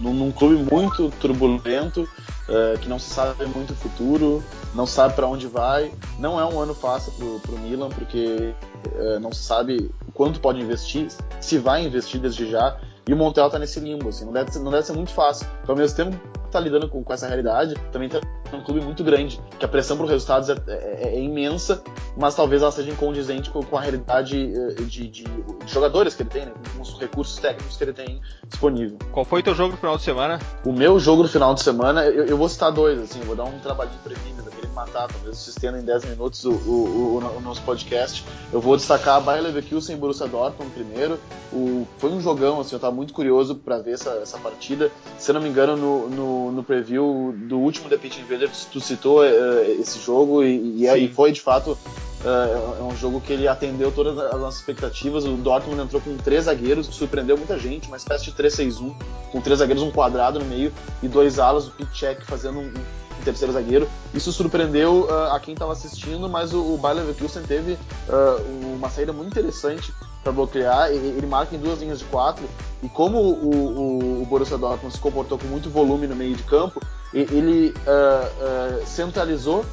[0.00, 2.08] num, num clube muito turbulento,
[2.48, 4.42] uh, que não se sabe muito o futuro,
[4.74, 5.92] não sabe para onde vai.
[6.18, 8.54] Não é um ano fácil para o Milan, porque
[9.20, 11.08] não se sabe quanto pode investir,
[11.40, 12.78] se vai investir desde já.
[13.10, 15.44] E o Montel está nesse limbo, assim, não deve, ser, não deve ser muito fácil.
[15.64, 16.16] Então, ao mesmo tempo
[16.48, 18.20] tá lidando com, com essa realidade, também tá
[18.52, 21.82] um clube muito grande, que a pressão por resultados é, é, é imensa,
[22.16, 25.26] mas talvez ela seja incondizente com, com a realidade eh, de, de, de,
[25.66, 28.96] jogadores que ele tem, né, com os recursos técnicos que ele tem disponível.
[29.10, 30.40] Qual foi o teu jogo no final de semana?
[30.64, 33.44] O meu jogo no final de semana, eu, eu vou citar dois, assim, vou dar
[33.44, 37.36] um trabalhinho pra mim, daquele matar, talvez se estenda em 10 minutos o, o, o,
[37.38, 38.24] o, nosso podcast.
[38.52, 41.18] Eu vou destacar a Bayer Leverkusen e Borussia Dortmund primeiro.
[41.52, 44.92] O, foi um jogão, assim, eu tava muito curioso para ver essa, essa partida.
[45.18, 48.78] Se eu não me engano, no, no, no preview do último The Pitch Invaders, tu
[48.78, 53.18] citou uh, esse jogo e, e, é, e, foi de fato uh, é um jogo
[53.18, 55.24] que ele atendeu todas as nossas expectativas.
[55.24, 58.94] O Dortmund entrou com três zagueiros, que surpreendeu muita gente, uma espécie de 3-6-1,
[59.32, 60.70] com três zagueiros, um quadrado no meio
[61.02, 63.88] e dois alas, o Pitchek fazendo um, um terceiro zagueiro.
[64.12, 68.90] Isso surpreendeu uh, a quem estava assistindo, mas o, o Bayer Leverkusen teve uh, uma
[68.90, 69.90] saída muito interessante
[70.22, 70.90] para bloquear.
[70.90, 72.48] Ele marca em duas linhas de quatro.
[72.82, 76.42] E como o, o, o, Borussia Dortmund se comportou com muito volume no meio de
[76.44, 76.80] campo,
[77.12, 79.64] ele uh, uh, centralizou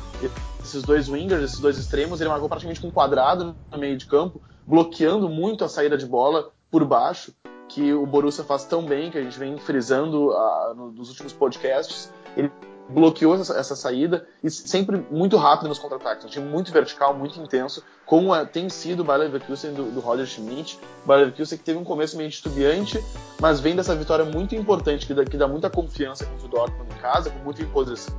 [0.64, 2.20] esses dois wingers, esses dois extremos.
[2.20, 6.06] Ele marcou praticamente com um quadrado no meio de campo, bloqueando muito a saída de
[6.06, 7.34] bola por baixo,
[7.70, 12.12] que o Borussia faz tão bem, que a gente vem frisando uh, nos últimos podcasts.
[12.36, 12.52] Ele
[12.90, 16.26] bloqueou essa, essa, saída e sempre muito rápido nos contra-ataques.
[16.26, 20.00] Um time muito vertical, muito intenso, como é, tem sido o Bayer Leverkusen do, do
[20.00, 20.80] Roger Schmidt.
[21.04, 23.04] O Bayer Leverkusen que teve um começo meio estudiante,
[23.40, 26.96] mas vem dessa vitória muito importante, que dá, que dá muita confiança contra o Dortmund
[26.96, 28.16] em casa, com muita imposição.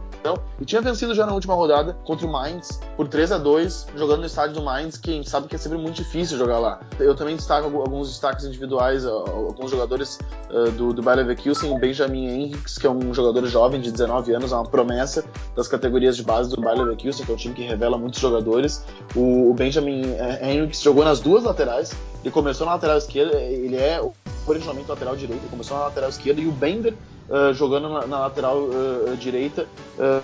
[0.61, 4.21] E tinha vencido já na última rodada contra o Mainz por 3 a 2 jogando
[4.21, 6.81] no estádio do Mainz, que a gente sabe que é sempre muito difícil jogar lá.
[6.99, 10.19] Eu também destaco alguns destaques individuais, alguns jogadores
[10.51, 14.53] uh, do, do Bayer Leverkusen, Benjamin Henriques, que é um jogador jovem de 19 anos,
[14.53, 15.25] é uma promessa
[15.55, 18.85] das categorias de base do Bayer Leverkusen, que é um time que revela muitos jogadores.
[19.15, 23.77] O, o Benjamin eh, Henriques jogou nas duas laterais, ele começou na lateral esquerda, ele
[23.77, 24.01] é
[24.47, 26.95] originalmente lateral direito, ele começou na lateral esquerda, e o Bender
[27.29, 29.67] uh, jogando na, na lateral uh, direita.
[29.99, 30.23] Uh,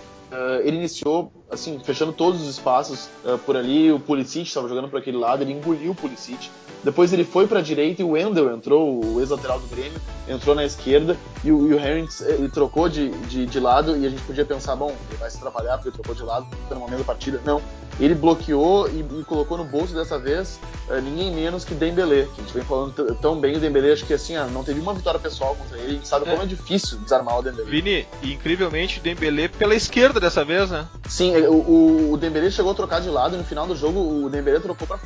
[0.65, 3.09] ele iniciou, assim, fechando todos os espaços
[3.45, 3.93] por ali.
[3.93, 6.51] O Pulisic estava jogando por aquele lado, ele engoliu o Pulisic.
[6.85, 10.55] Depois ele foi para a direita e o Wendel entrou, o ex-lateral do Grêmio, entrou
[10.55, 14.11] na esquerda e o, e o Harris ele trocou de, de, de, lado e a
[14.11, 16.99] gente podia pensar, bom, ele vai se trabalhar porque ele trocou de lado no momento
[16.99, 17.41] da partida.
[17.43, 17.63] Não,
[17.99, 22.41] ele bloqueou e, e colocou no bolso dessa vez uh, ninguém menos que Dembélé, que
[22.41, 24.93] a gente vem falando tão bem o Dembélé, acho que assim, ah, não teve uma
[24.93, 26.31] vitória pessoal contra ele, a gente sabe é.
[26.31, 27.71] como é difícil desarmar o Dembélé.
[27.71, 30.87] Vini, incrivelmente Dembélé pela esquerda dessa vez, né?
[31.09, 34.87] Sim, o, o, chegou a trocar de lado no final do jogo, o Dembélé trocou
[34.87, 34.99] para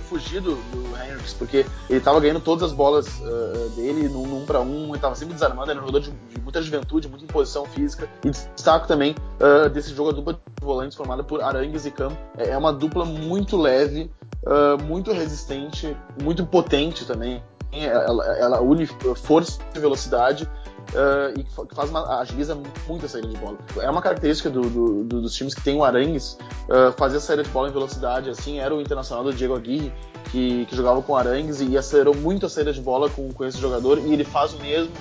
[0.00, 4.44] fugir do, do Henriks, porque ele estava ganhando todas as bolas uh, dele num, um
[4.44, 7.64] para um, ele estava sempre desarmando, era um jogador de, de, muita juventude, muita imposição
[7.66, 8.08] física.
[8.24, 12.16] E destaco também uh, desse jogo a dupla de volantes formada por Arangues e Campo.
[12.36, 14.10] É, é uma dupla muito leve,
[14.44, 17.42] uh, muito resistente, muito potente também.
[17.72, 20.48] Ela, ela une força e velocidade
[20.94, 23.58] uh, e faz uma, agiliza muito a saída de bola.
[23.80, 27.20] É uma característica do, do, do, dos times que tem o Arangues uh, fazer a
[27.20, 28.30] saída de bola em velocidade.
[28.30, 29.92] Assim era o internacional do Diego Aguirre,
[30.30, 33.58] que, que jogava com Arangues e acelerou muito a saída de bola com, com esse
[33.58, 33.98] jogador.
[33.98, 34.92] E ele faz o mesmo,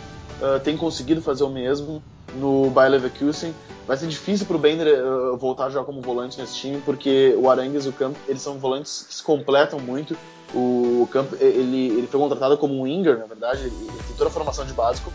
[0.42, 2.02] uh, tem conseguido fazer o mesmo
[2.36, 3.54] no Bayer Leverkusen.
[3.88, 7.36] Vai ser difícil para o Bender uh, voltar a jogar como volante nesse time, porque
[7.38, 10.18] o Arangues e o Camp, eles são volantes que se completam muito.
[10.54, 14.30] O Camp, ele, ele foi contratado como um winger, na verdade, ele, ele tem toda
[14.30, 15.12] a formação de básico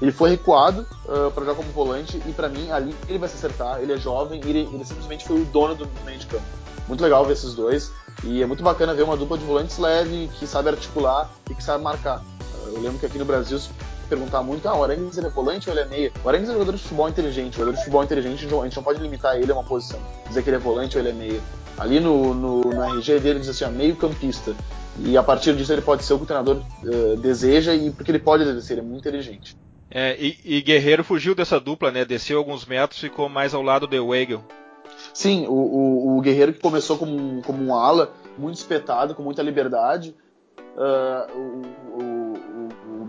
[0.00, 3.36] ele foi recuado uh, para jogar como volante e para mim ali ele vai se
[3.36, 3.80] acertar.
[3.80, 6.44] Ele é jovem ele, ele, simplesmente foi o dono do meio de campo.
[6.88, 7.92] Muito legal ver esses dois
[8.24, 11.62] e é muito bacana ver uma dupla de volantes leve que sabe articular e que
[11.62, 12.18] sabe marcar.
[12.18, 13.60] Uh, eu lembro que aqui no Brasil
[14.08, 16.12] perguntar muito, ah, o Arangues é volante ou ele é meia?
[16.22, 17.54] O Arangues é jogador de futebol inteligente.
[17.54, 19.98] Jogador de futebol inteligente, a gente não pode limitar ele a uma posição.
[20.28, 21.40] Dizer que ele é volante ou ele é meia.
[21.78, 24.54] Ali no, no, no RG dele diz assim, meio campista.
[24.98, 28.10] E a partir disso ele pode ser o que o treinador uh, deseja e porque
[28.10, 29.56] ele pode exercer, ele é muito inteligente.
[29.90, 32.02] É, e, e, Guerreiro fugiu dessa dupla, né?
[32.04, 34.42] Desceu alguns metros, ficou mais ao lado do Weigel.
[35.12, 39.42] Sim, o, o, o, Guerreiro que começou como, como um ala, muito espetado, com muita
[39.42, 40.14] liberdade.
[40.74, 42.21] Uh, o, o,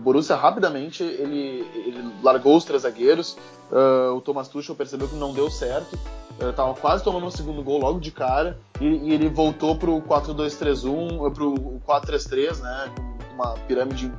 [0.04, 3.36] Borussia rapidamente ele, ele, largou os três zagueiros.
[3.72, 5.94] Uh, o Thomas Tuchel percebeu que não deu certo.
[5.94, 8.58] Uh, quase tomando o segundo gol logo de cara.
[8.80, 11.54] E, e ele voltou pro 4-2-3-1, pro
[11.88, 12.94] 4-3-3, né?
[13.34, 14.12] Uma pirâmide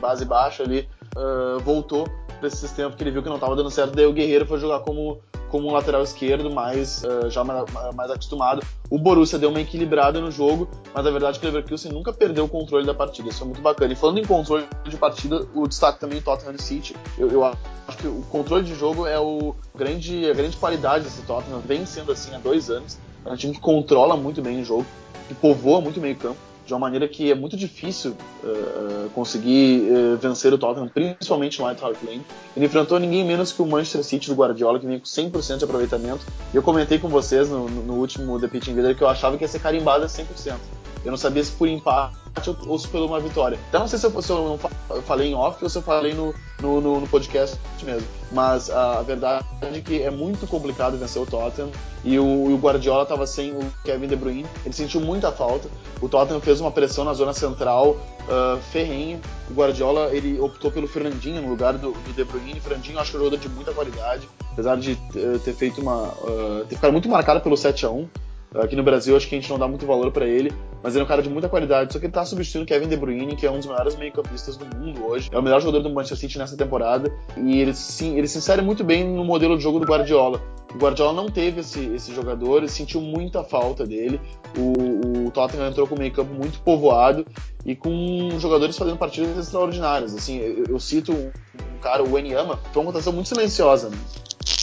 [0.00, 2.06] base baixa ali uh, voltou
[2.38, 3.94] para esse sistema porque ele viu que não estava dando certo.
[3.94, 5.20] Daí o Guerreiro foi jogar como,
[5.50, 8.62] como um lateral esquerdo, mais, uh, já mais, mais, acostumado.
[8.90, 12.12] O Borussia deu uma equilibrada no jogo, mas a verdade é que o Leverkusen nunca
[12.12, 13.28] perdeu o controle da partida.
[13.28, 13.92] Isso é muito bacana.
[13.92, 16.96] E falando em controle de partida, o destaque também é Tottenham City.
[17.16, 21.22] Eu, eu, acho que o controle de jogo é o grande, a grande qualidade desse
[21.22, 21.60] Tottenham.
[21.60, 22.98] Vem sendo assim há dois anos.
[23.24, 24.86] É um time que controla muito bem o jogo,
[25.26, 29.90] que povoa muito bem o campo de uma maneira que é muito difícil uh, conseguir
[29.90, 32.22] uh, vencer o Tottenham, principalmente no White Hart Lane.
[32.54, 35.64] Ele enfrentou ninguém menos que o Manchester City do Guardiola, que vinha com 100% de
[35.64, 36.26] aproveitamento.
[36.52, 39.44] E eu comentei com vocês no, no último The Pitch Invader que eu achava que
[39.44, 40.56] ia ser carimbado a 100%.
[41.04, 42.27] Eu não sabia se por empate
[42.66, 43.58] ou se por uma vitória.
[43.68, 44.58] Então não sei se eu, se eu,
[45.06, 48.06] falei em off ou se eu falei no, no, no, no podcast mesmo.
[48.30, 51.70] Mas a, a, verdade é que é muito complicado vencer o Tottenham
[52.04, 54.46] e o, o Guardiola estava sem o Kevin De Bruyne.
[54.64, 55.68] Ele sentiu muita falta.
[56.00, 59.20] O Tottenham fez uma pressão na zona central uh, ferrenha.
[59.50, 62.58] O Guardiola ele optou pelo Fernandinho no lugar do, do De Bruyne.
[62.58, 66.64] O Fernandinho acho que é de muita qualidade, apesar de uh, ter feito uma uh,
[66.68, 68.08] ter ficado muito marcado pelo 7 a 1
[68.54, 71.02] Aqui no Brasil, acho que a gente não dá muito valor para ele, mas ele
[71.02, 71.92] é um cara de muita qualidade.
[71.92, 74.64] Só que ele tá substituindo Kevin De Bruyne, que é um dos maiores meio-campistas do
[74.76, 75.28] mundo hoje.
[75.30, 77.12] É o melhor jogador do Manchester City nessa temporada.
[77.36, 80.40] E ele, sim, ele se insere muito bem no modelo de jogo do Guardiola.
[80.74, 84.18] O Guardiola não teve esse, esse jogador e sentiu muita falta dele.
[84.56, 87.26] O, o Tottenham entrou com um meio-campo muito povoado
[87.66, 90.14] e com jogadores fazendo partidas extraordinárias.
[90.14, 93.90] Assim, eu, eu cito um, um, cara, o Enyama, foi uma votação muito silenciosa.
[93.90, 93.98] Né?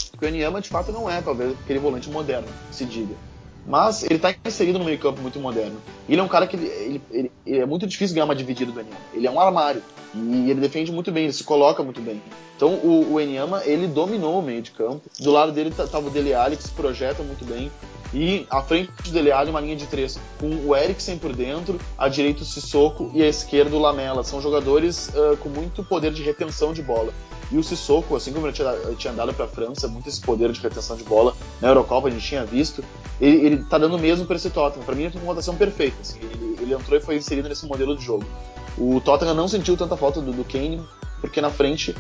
[0.10, 3.14] Porque o Enyama, de fato, não é, talvez, aquele volante moderno, se diga.
[3.66, 5.82] Mas ele está inserido no meio-campo muito moderno.
[6.08, 8.80] Ele é um cara que ele, ele, ele, é muito difícil ganhar uma dividida do
[8.80, 8.98] Enyama.
[9.14, 9.82] Ele é um armário.
[10.14, 12.22] E ele defende muito bem, ele se coloca muito bem.
[12.56, 15.02] Então o, o Enyama, ele dominou o meio de campo.
[15.20, 17.72] Do lado dele estava o Dele Alli, que se projeta muito bem.
[18.16, 21.78] E à frente do Dele Alli, uma linha de três, com o Eriksen por dentro,
[21.98, 24.24] à direita o Sissoko e à esquerda o Lamela.
[24.24, 27.14] São jogadores uh, com muito poder de retenção de bola.
[27.52, 30.50] E o Sissoko, assim como ele tinha, tinha dado para a França, muito esse poder
[30.54, 32.82] de retenção de bola na Eurocopa, a gente tinha visto,
[33.20, 34.86] ele, ele tá dando mesmo para esse Tottenham.
[34.86, 35.98] Para mim, tem uma rotação perfeita.
[36.00, 38.24] Assim, ele, ele, entrou e foi inserido nesse modelo de jogo.
[38.78, 40.82] O Tottenham não sentiu tanta falta do, do Kane,
[41.26, 41.96] porque na frente uh,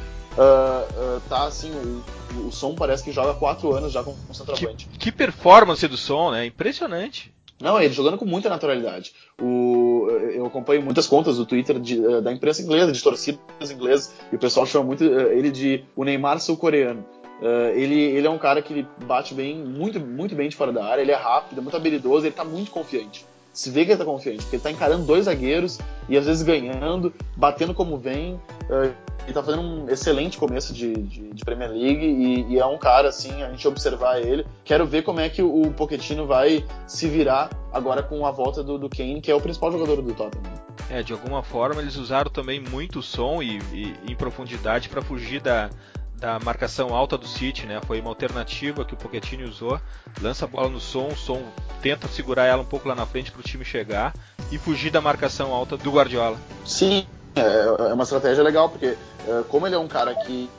[1.18, 4.34] uh, tá assim, o, o Som parece que joga há quatro anos já com, com
[4.34, 4.88] centroavante.
[4.88, 6.46] Que, que performance do Som, né?
[6.46, 7.34] Impressionante.
[7.60, 9.14] Não, ele jogando com muita naturalidade.
[9.42, 14.14] O, eu acompanho muitas contas do Twitter de, eh, da imprensa inglesa, de torcidas inglesas,
[14.30, 17.06] e o pessoal chama muito ele de o Neymar sul-coreano.
[17.42, 20.86] Uh, ele, ele é um cara que bate bem, muito, muito bem de fora da
[20.86, 23.26] área, ele é rápido, é muito habilidoso, ele tá muito confiante.
[23.56, 26.44] Se vê que ele tá confiante, porque ele tá encarando dois zagueiros e às vezes
[26.44, 28.34] ganhando, batendo como vem.
[28.70, 32.66] Uh, ele tá fazendo um excelente começo de, de, de Premier League e, e, é
[32.66, 34.46] um cara, assim, a gente observar ele.
[34.64, 38.78] Quero ver como é que o Pochettino vai se virar agora com a volta do,
[38.78, 40.54] do Kane, que é o principal jogador do Tottenham.
[40.92, 45.42] É, de alguma forma eles usaram também muito som e, e em profundidade para fugir
[45.42, 45.72] da,
[46.18, 47.80] da marcação alta do City, né?
[47.86, 49.80] Foi uma alternativa que o Pochettino usou.
[50.22, 51.44] Lança a bola no som, o som
[51.82, 54.14] tenta segurar ela um pouco lá na frente para o time chegar
[54.52, 56.38] e fugir da marcação alta do Guardiola.
[56.66, 58.98] Sim, é, é uma estratégia legal, porque
[59.28, 60.50] é, como ele é um cara que,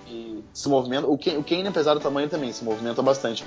[0.52, 3.44] se movimenta, o Kane, apesar do tamanho, também se movimenta bastante.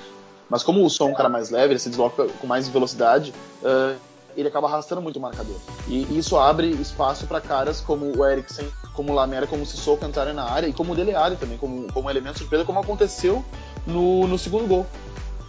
[0.50, 3.34] Mas como o som é um cara mais leve, ele se desloca com mais velocidade,
[3.62, 3.96] uh,
[4.40, 5.56] ele acaba arrastando muito o marcador.
[5.88, 10.06] E isso abre espaço para caras como o Eriksen, como o Lamera, como o Sissoko
[10.06, 13.44] entrarem na área, e como o Dele Alli também, como, como elemento surpresa, como aconteceu
[13.86, 14.86] no, no segundo gol.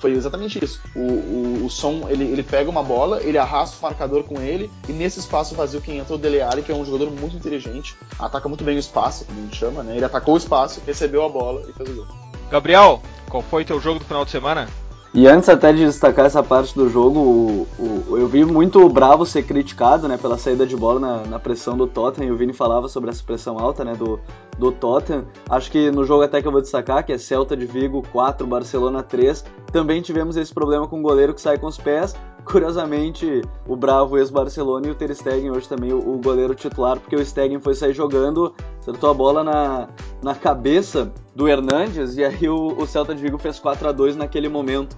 [0.01, 0.81] Foi exatamente isso.
[0.97, 4.71] O, o, o som, ele, ele pega uma bola, ele arrasta o marcador com ele,
[4.89, 7.37] e nesse espaço vazio quem entra é o Dele Alli, que é um jogador muito
[7.37, 9.97] inteligente, ataca muito bem o espaço, como a gente chama, né?
[9.97, 12.07] Ele atacou o espaço, recebeu a bola e fez o gol.
[12.51, 14.69] Gabriel, qual foi teu jogo do final de semana?
[15.13, 18.89] E antes até de destacar essa parte do jogo, o, o, eu vi muito o
[18.89, 22.37] Bravo ser criticado né, pela saída de bola na, na, pressão do Tottenham, e o
[22.37, 24.21] Vini falava sobre essa pressão alta né, do,
[24.57, 25.25] do Tottenham.
[25.49, 28.47] Acho que no jogo até que eu vou destacar, que é Celta de Vigo 4,
[28.47, 32.15] Barcelona 3, também tivemos esse problema com o goleiro que sai com os pés.
[32.45, 37.25] Curiosamente, o Bravo ex-Barcelona e o Ter Stegen hoje também o, goleiro titular, porque o
[37.25, 39.89] Stegen foi sair jogando, acertou a bola na,
[40.23, 44.17] na cabeça do Hernandes e aí o, o Celta de Vigo fez 4 a 2
[44.17, 44.97] naquele momento.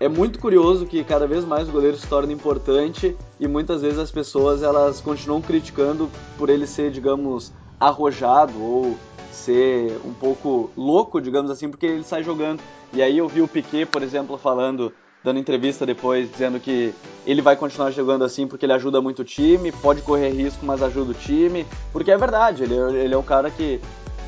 [0.00, 3.98] É muito curioso que cada vez mais o goleiro se torna importante e muitas vezes
[3.98, 8.96] as pessoas elas continuam criticando por ele ser, digamos, arrojado ou
[9.30, 12.60] ser um pouco louco, digamos assim, porque ele sai jogando.
[12.92, 14.92] E aí eu vi o Piquet, por exemplo, falando,
[15.24, 16.94] dando entrevista depois, dizendo que
[17.26, 20.82] ele vai continuar jogando assim porque ele ajuda muito o time, pode correr risco, mas
[20.82, 21.66] ajuda o time.
[21.90, 23.80] Porque é verdade, ele, é, ele é o cara que,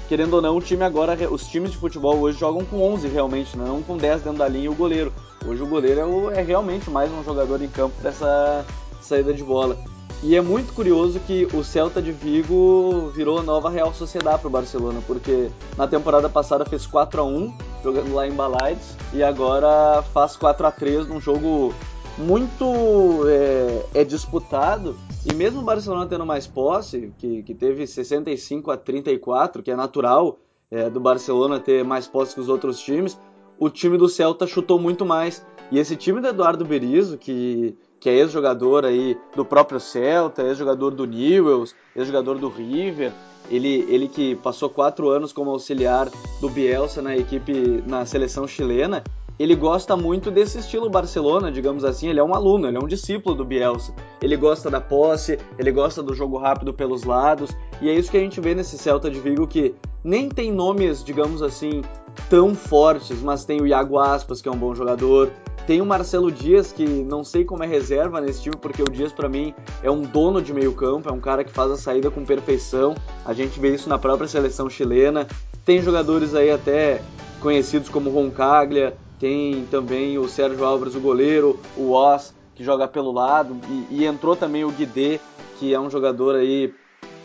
[0.08, 3.58] querendo ou não, o time agora, os times de futebol hoje jogam com 11 realmente,
[3.58, 3.64] né?
[3.68, 5.12] não com 10 dentro da linha e o goleiro.
[5.46, 8.64] Hoje o goleiro é, o, é realmente mais um jogador em campo dessa
[9.02, 9.78] saída de bola.
[10.22, 14.50] E é muito curioso que o Celta de Vigo virou nova Real Sociedade para o
[14.50, 17.54] Barcelona, porque na temporada passada fez 4 a 1
[17.84, 21.74] jogando lá em Balaides e agora faz 4 a 3 num jogo
[22.18, 24.96] muito é, é, disputado.
[25.24, 29.76] E mesmo o Barcelona tendo mais posse, que, que teve 65 a 34, que é
[29.76, 30.38] natural
[30.70, 33.18] é, do Barcelona ter mais posse que os outros times,
[33.58, 35.44] o time do Celta chutou muito mais.
[35.70, 37.76] E esse time do Eduardo Berizzo, que
[38.06, 43.10] que é ex-jogador aí do próprio Celta, ex-jogador do Newells, ex-jogador do River.
[43.50, 46.08] Ele, ele que passou quatro anos como auxiliar
[46.40, 49.02] do Bielsa na equipe, na seleção chilena,
[49.40, 52.08] ele gosta muito desse estilo Barcelona, digamos assim.
[52.08, 53.92] Ele é um aluno, ele é um discípulo do Bielsa.
[54.22, 57.50] Ele gosta da posse, ele gosta do jogo rápido pelos lados,
[57.82, 61.02] e é isso que a gente vê nesse Celta de Vigo que nem tem nomes,
[61.02, 61.82] digamos assim,
[62.30, 65.28] tão fortes, mas tem o Iago Aspas, que é um bom jogador,
[65.66, 69.12] tem o Marcelo Dias, que não sei como é reserva nesse time, porque o Dias
[69.12, 69.52] para mim
[69.82, 72.94] é um dono de meio campo, é um cara que faz a saída com perfeição.
[73.24, 75.26] A gente vê isso na própria seleção chilena.
[75.64, 77.02] Tem jogadores aí até
[77.40, 83.10] conhecidos como Roncaglia, tem também o Sérgio Álvares, o goleiro, o Oz, que joga pelo
[83.12, 85.18] lado, e, e entrou também o Guidé,
[85.58, 86.72] que é um jogador aí,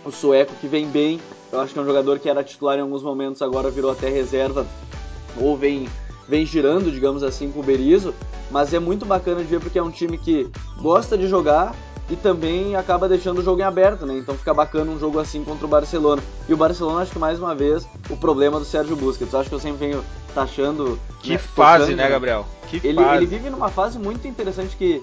[0.03, 1.19] o sueco, que vem bem.
[1.51, 4.09] Eu acho que é um jogador que era titular em alguns momentos, agora virou até
[4.09, 4.65] reserva,
[5.39, 5.87] ou vem
[6.27, 8.13] vem girando, digamos assim, com o Berizzo,
[8.49, 10.49] mas é muito bacana de ver porque é um time que
[10.81, 11.75] gosta de jogar
[12.09, 14.17] e também acaba deixando o jogo em aberto, né?
[14.17, 16.21] Então fica bacana um jogo assim contra o Barcelona.
[16.47, 19.33] E o Barcelona, acho que mais uma vez, o problema do Sérgio Busquets.
[19.33, 20.03] Acho que eu sempre venho
[20.35, 20.99] taxando.
[21.21, 22.45] Que né, fase, tocando, né, Gabriel?
[22.67, 23.15] Que ele, fase.
[23.15, 25.01] ele vive numa fase muito interessante que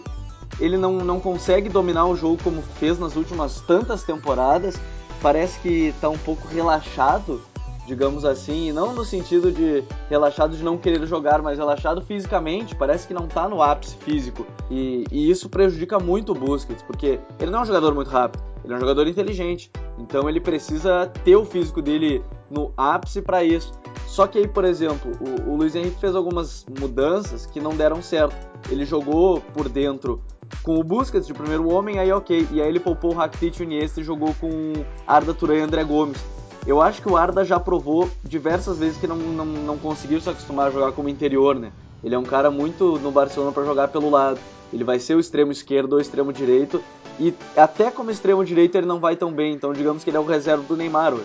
[0.61, 4.79] ele não, não consegue dominar o jogo como fez nas últimas tantas temporadas.
[5.23, 7.41] Parece que tá um pouco relaxado
[7.89, 13.09] digamos assim, não no sentido de relaxado de não querer jogar, mas relaxado fisicamente, parece
[13.09, 14.47] que não tá no ápice físico.
[14.71, 18.45] E, e, isso prejudica muito o Busquets, porque ele não é um jogador muito rápido,
[18.63, 19.71] ele é um jogador inteligente.
[19.99, 23.73] Então ele precisa ter o físico dele no ápice para isso.
[24.07, 28.03] Só que aí, por exemplo, o, o Luiz Henrique fez algumas mudanças que não deram
[28.03, 28.37] certo.
[28.71, 30.23] Ele jogou por dentro
[30.63, 32.49] com o Busquets de primeiro homem, aí ok.
[32.51, 34.73] E aí ele poupou o Rakitic e o Iniesta e jogou com
[35.07, 36.19] Arda Turan e André Gomes.
[36.67, 40.29] Eu acho que o Arda já provou diversas vezes que não, não, não conseguiu se
[40.29, 41.73] acostumar a jogar como interior, né?
[42.05, 44.39] Ele é um cara muito no Barcelona para jogar pelo lado.
[44.73, 46.83] Ele vai ser o extremo esquerdo ou extremo direito.
[47.19, 49.55] E até como extremo direito ele não vai tão bem.
[49.55, 51.25] Então digamos que ele é o reserva do Neymar hoje.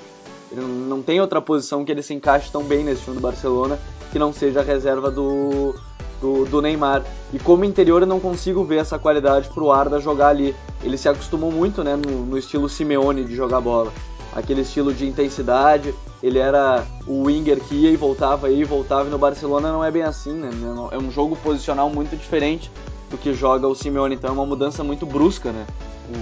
[0.51, 3.80] Ele não tem outra posição que ele se encaixe tão bem nesse time do Barcelona
[4.11, 5.76] que não seja a reserva do,
[6.24, 7.03] do, do, Neymar.
[7.34, 10.55] E como interior eu não consigo ver essa qualidade pro Arda jogar ali.
[10.82, 13.91] Ele se acostumou muito né, no, no estilo Simeone de jogar bola
[14.34, 15.93] aquele estilo de intensidade.
[16.24, 19.07] Ele era o winger que ia e voltava, ia e voltava.
[19.07, 20.49] E no Barcelona não é bem assim, né?
[20.91, 22.71] É um jogo posicional muito diferente
[23.11, 24.15] do que joga o Simeone.
[24.15, 25.67] Então é uma mudança muito brusca, né?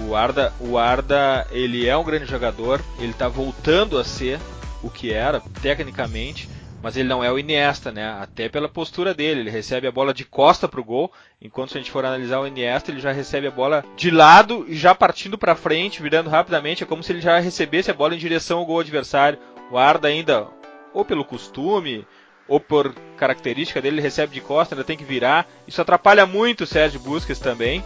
[0.08, 2.80] O Arda, o Arda, ele é um grande jogador.
[2.98, 4.40] Ele está voltando a ser
[4.82, 6.48] o que era tecnicamente
[6.82, 8.04] mas ele não é o Iniesta, né?
[8.20, 11.80] Até pela postura dele, ele recebe a bola de costa pro gol, enquanto se a
[11.80, 15.38] gente for analisar o Iniesta, ele já recebe a bola de lado e já partindo
[15.38, 18.66] para frente, virando rapidamente, é como se ele já recebesse a bola em direção ao
[18.66, 19.38] gol adversário.
[19.70, 20.48] O Arda ainda,
[20.92, 22.04] ou pelo costume,
[22.48, 25.46] ou por característica dele, ele recebe de costa, ainda tem que virar.
[25.66, 27.82] Isso atrapalha muito o Sérgio Busquets também.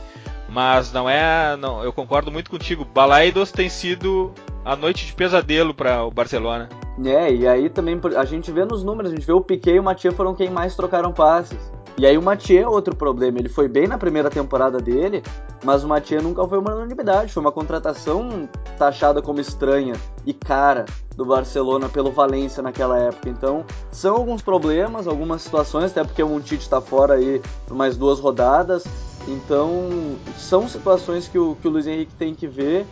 [0.49, 1.57] Mas não é.
[1.57, 2.84] Não, eu concordo muito contigo.
[2.84, 4.32] Balaidos tem sido
[4.66, 6.68] a noite de pesadelo para o Barcelona.
[7.04, 9.78] É, e aí também a gente vê nos números, a gente vê o Piquet e
[9.78, 11.56] o Mathieu foram quem mais trocaram passes.
[11.96, 15.22] E aí o Mathieu é outro problema, ele foi bem na primeira temporada dele,
[15.64, 19.94] mas o Mathieu nunca foi uma unanimidade, foi uma contratação taxada como estranha
[20.26, 20.84] e cara
[21.16, 23.30] do Barcelona pelo Valência naquela época.
[23.30, 27.96] Então, são alguns problemas, algumas situações, até porque o Montite está fora aí por mais
[27.96, 28.84] duas rodadas.
[29.28, 32.84] Então, são situações que o, que o Luiz Henrique tem que ver.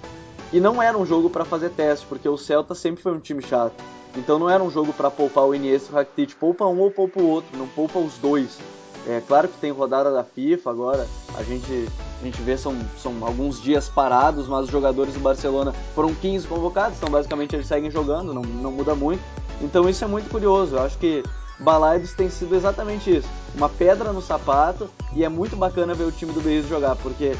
[0.54, 3.42] E não era um jogo para fazer teste, porque o Celta sempre foi um time
[3.42, 3.74] chato.
[4.16, 6.36] Então não era um jogo para poupar o Iniesta e o Rakitic.
[6.36, 8.56] Poupa um ou poupa o outro, não poupa os dois.
[9.04, 11.88] É claro que tem rodada da FIFA agora, a gente,
[12.20, 16.46] a gente vê são, são alguns dias parados, mas os jogadores do Barcelona foram 15
[16.46, 19.22] convocados, então basicamente eles seguem jogando, não, não muda muito.
[19.60, 21.24] Então isso é muito curioso, eu acho que
[21.58, 26.12] Balaidos tem sido exatamente isso, uma pedra no sapato, e é muito bacana ver o
[26.12, 27.36] time do Betis jogar, porque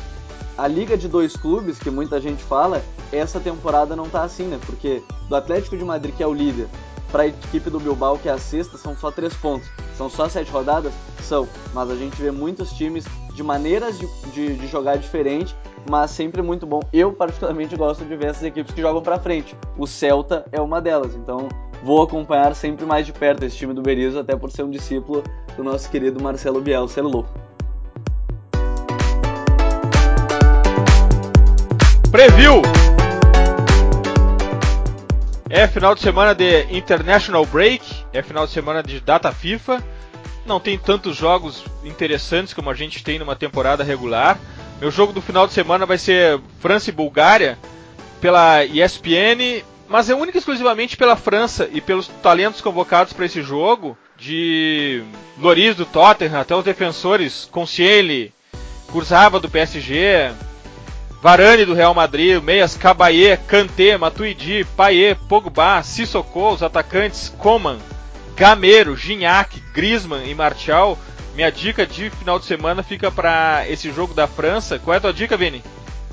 [0.57, 2.83] a liga de dois clubes, que muita gente fala,
[3.13, 4.59] essa temporada não tá assim, né?
[4.65, 6.69] Porque do Atlético de Madrid, que é o líder,
[7.11, 9.69] para a equipe do Bilbao, que é a sexta, são só três pontos.
[9.97, 10.93] São só sete rodadas?
[11.23, 11.49] São.
[11.73, 15.57] Mas a gente vê muitos times de maneiras de, de, de jogar diferente,
[15.89, 16.81] mas sempre muito bom.
[16.93, 19.57] Eu, particularmente, gosto de ver essas equipes que jogam para frente.
[19.79, 21.15] O Celta é uma delas.
[21.15, 21.49] Então,
[21.83, 25.23] vou acompanhar sempre mais de perto esse time do Berizzo, até por ser um discípulo
[25.57, 27.54] do nosso querido Marcelo Bielsa, ele é louco.
[32.15, 32.62] Preview
[35.51, 39.83] é final de semana de International Break, é final de semana de data FIFA.
[40.47, 44.39] Não tem tantos jogos interessantes como a gente tem numa temporada regular.
[44.81, 47.59] Meu jogo do final de semana vai ser França e Bulgária
[48.21, 53.43] pela ESPN, mas é única e exclusivamente pela França e pelos talentos convocados para esse
[53.43, 55.03] jogo, de
[55.37, 58.33] Loris do Tottenham até os defensores Concieli,
[58.93, 60.31] Kurzawa do PSG,
[61.25, 67.79] Varane do Real Madrid, meias Cabaye, Kanté, Matuidi, Payet, Pogba, Sissoko, os atacantes Coman,
[68.37, 70.99] Gameiro, Gignac, Griezmann e Martial.
[71.35, 74.79] Minha dica de final de semana fica para esse jogo da França.
[74.79, 75.64] Qual é a tua dica, Vini?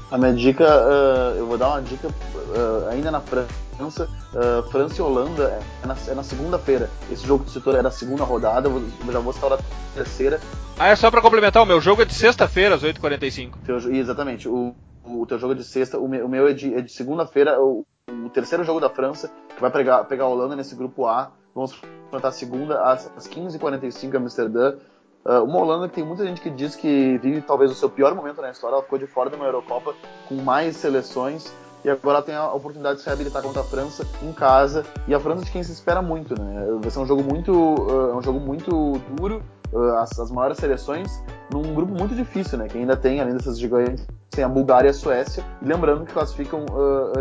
[0.10, 4.08] A minha dica, uh, eu vou dar uma dica uh, ainda na França.
[4.34, 6.90] Uh, França e Holanda é na, é na segunda-feira.
[7.12, 9.58] Esse jogo do setor é da segunda rodada, eu já vou estar na
[9.94, 10.40] terceira.
[10.80, 13.50] Ah, é só para complementar, o meu jogo é de sexta-feira, às 8h45.
[13.92, 14.74] Exatamente, o,
[15.04, 17.62] o teu jogo é de sexta, o meu, o meu é de, é de segunda-feira,
[17.62, 21.32] o, o, terceiro jogo da França, que vai pegar, pegar a Holanda nesse grupo A.
[21.54, 24.78] Vamos enfrentar segunda às, às 15h45 em Amsterdã.
[25.26, 28.16] Uh, uma Holanda que tem muita gente que diz que vive talvez o seu pior
[28.16, 29.94] momento na história, ela ficou de fora de uma Eurocopa
[30.28, 34.32] com mais seleções e agora tem a oportunidade de se reabilitar contra a França em
[34.32, 36.66] casa e a França de quem se espera muito, né?
[36.80, 39.44] Vai ser um jogo muito, uh, um jogo muito duro,
[40.00, 42.68] as, as, maiores seleções num grupo muito difícil, né?
[42.68, 46.66] Que ainda tem além dessas gigantes tem a Bulgária e a Suécia, lembrando que classificam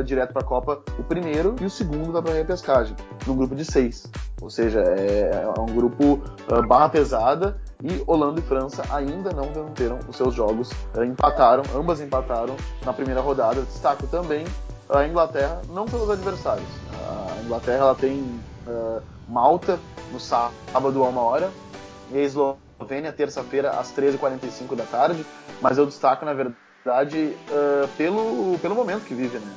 [0.04, 2.94] direto para a Copa o primeiro e o segundo da primeira pescagem,
[3.26, 4.06] num grupo de seis.
[4.40, 6.22] Ou seja, é, é um grupo
[6.68, 12.00] barra pesada e Holanda e França ainda não venceram os seus jogos, uh, empataram, ambas
[12.00, 13.62] empataram na primeira rodada.
[13.62, 14.44] Destaco também
[14.88, 16.68] a Inglaterra, não pelos adversários.
[16.92, 18.20] A Inglaterra ela tem
[18.66, 19.78] uh, Malta
[20.12, 21.50] no sábado a uma hora
[22.10, 25.24] e a Eslovênia terça-feira às 13h45 da tarde,
[25.60, 29.54] mas eu destaco na verdade uh, pelo, pelo momento que vive, né?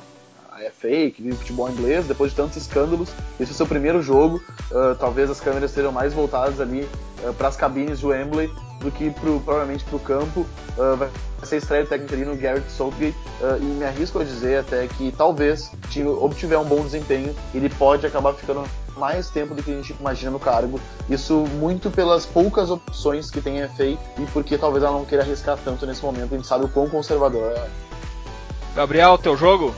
[0.54, 4.00] a FA, que vive futebol inglês, depois de tantos escândalos, esse é o seu primeiro
[4.00, 4.42] jogo.
[4.70, 6.88] Uh, talvez as câmeras sejam mais voltadas ali
[7.24, 8.50] uh, para as cabines de Wembley
[8.80, 10.40] do que pro, provavelmente para o campo.
[10.78, 11.10] Uh, vai
[11.42, 13.16] ser estreia do técnico no Garrett Southgate
[13.60, 18.06] e me arrisco a dizer até que talvez, se obtiver um bom desempenho, ele pode
[18.06, 18.64] acabar ficando
[18.96, 20.80] mais tempo do que a gente imagina no cargo.
[21.08, 23.98] Isso muito pelas poucas opções que tem a FA e
[24.32, 26.32] porque talvez ela não queira arriscar tanto nesse momento.
[26.32, 27.68] A gente sabe o quão conservador é.
[28.74, 29.74] Gabriel, teu jogo?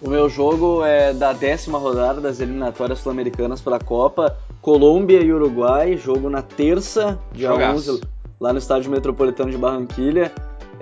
[0.00, 4.36] O meu jogo é da décima rodada das eliminatórias sul-americanas pela Copa.
[4.60, 7.94] Colômbia e Uruguai, jogo na terça, dia Jogaço.
[7.94, 8.02] 11,
[8.40, 10.32] lá no estádio metropolitano de Barranquilha.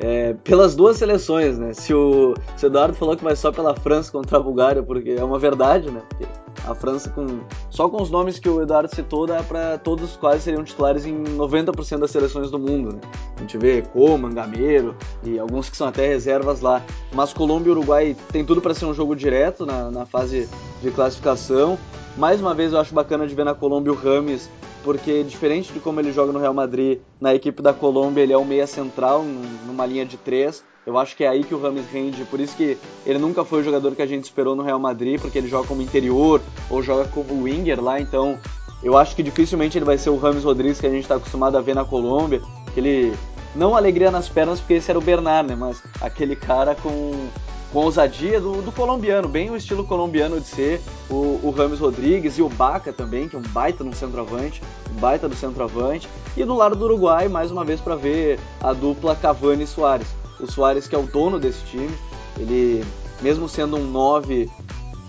[0.02, 1.74] É, pelas duas seleções, né?
[1.74, 5.10] Se o, se o Eduardo falou que vai só pela França contra a Bulgária, porque
[5.10, 6.00] é uma verdade, né?
[6.08, 6.26] Porque
[6.66, 10.42] a França, com só com os nomes que o Eduardo citou, dá para todos quase
[10.42, 12.94] seriam titulares em 90% das seleções do mundo.
[12.94, 13.00] Né?
[13.36, 16.82] A gente vê Coman, Gameiro e alguns que são até reservas lá.
[17.12, 20.48] Mas Colômbia e Uruguai tem tudo para ser um jogo direto na, na fase
[20.82, 21.78] de classificação.
[22.16, 24.50] Mais uma vez eu acho bacana de ver na Colômbia o Rames,
[24.82, 28.36] porque diferente de como ele joga no Real Madrid, na equipe da Colômbia ele é
[28.36, 29.24] o meia central,
[29.66, 30.64] numa linha de três.
[30.86, 33.60] Eu acho que é aí que o Rames rende, por isso que ele nunca foi
[33.60, 36.82] o jogador que a gente esperou no Real Madrid, porque ele joga como interior ou
[36.82, 38.38] joga como winger lá, então
[38.82, 41.56] eu acho que dificilmente ele vai ser o Rames Rodrigues que a gente está acostumado
[41.56, 43.14] a ver na Colômbia, aquele
[43.54, 47.28] não alegria nas pernas porque esse era o Bernard, né, mas aquele cara com
[47.72, 52.36] com ousadia do, do, colombiano, bem o estilo colombiano de ser, o, o Rames Rodrigues
[52.36, 54.60] e o Baca também, que é um baita no centroavante,
[54.90, 58.72] um baita do centroavante, e do lado do Uruguai, mais uma vez para ver a
[58.72, 60.08] dupla Cavani e Soares
[60.42, 61.90] o Soares que é o dono desse time.
[62.38, 62.84] Ele,
[63.20, 64.50] mesmo sendo um 9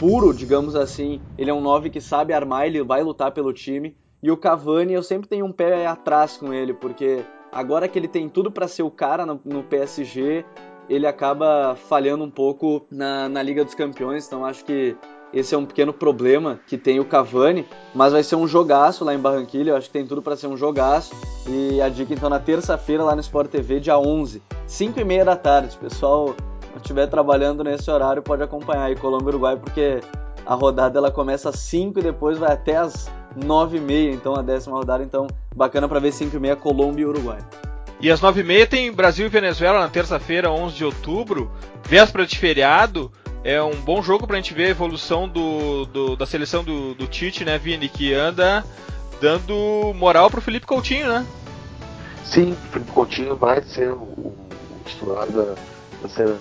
[0.01, 3.95] puro, digamos assim, ele é um 9 que sabe armar, ele vai lutar pelo time.
[4.23, 8.07] E o Cavani, eu sempre tenho um pé atrás com ele, porque agora que ele
[8.07, 10.43] tem tudo para ser o cara no, no, PSG,
[10.89, 14.25] ele acaba falhando um pouco na, na Liga dos Campeões.
[14.25, 14.97] Então acho que
[15.31, 19.13] esse é um pequeno problema que tem o Cavani, mas vai ser um jogaço lá
[19.13, 19.69] em Barranquilha.
[19.69, 21.13] Eu acho que tem tudo para ser um jogaço.
[21.47, 25.23] E a dica então na terça-feira lá no Sport TV, dia 11, 5 e meia
[25.23, 25.77] da tarde.
[25.77, 26.35] Pessoal,
[26.77, 29.99] estiver trabalhando nesse horário, pode acompanhar aí Colômbia e Uruguai, porque
[30.45, 34.35] a rodada ela começa às 5 e depois vai até às 9 e meia, então
[34.35, 35.03] a décima rodada.
[35.03, 37.39] Então, bacana para ver 5 e meia Colômbia e Uruguai.
[37.99, 41.51] E às 9 e meia tem Brasil e Venezuela na terça-feira, 11 de outubro,
[41.87, 43.11] véspera de feriado
[43.43, 47.07] é um bom jogo pra gente ver a evolução do, do da seleção do, do,
[47.07, 47.89] Tite, né, Vini?
[47.89, 48.63] Que anda
[49.19, 51.25] dando moral pro Felipe Coutinho, né?
[52.23, 54.35] Sim, o Felipe Coutinho vai ser o, o
[54.85, 55.55] titular da,
[56.01, 56.39] da seleção,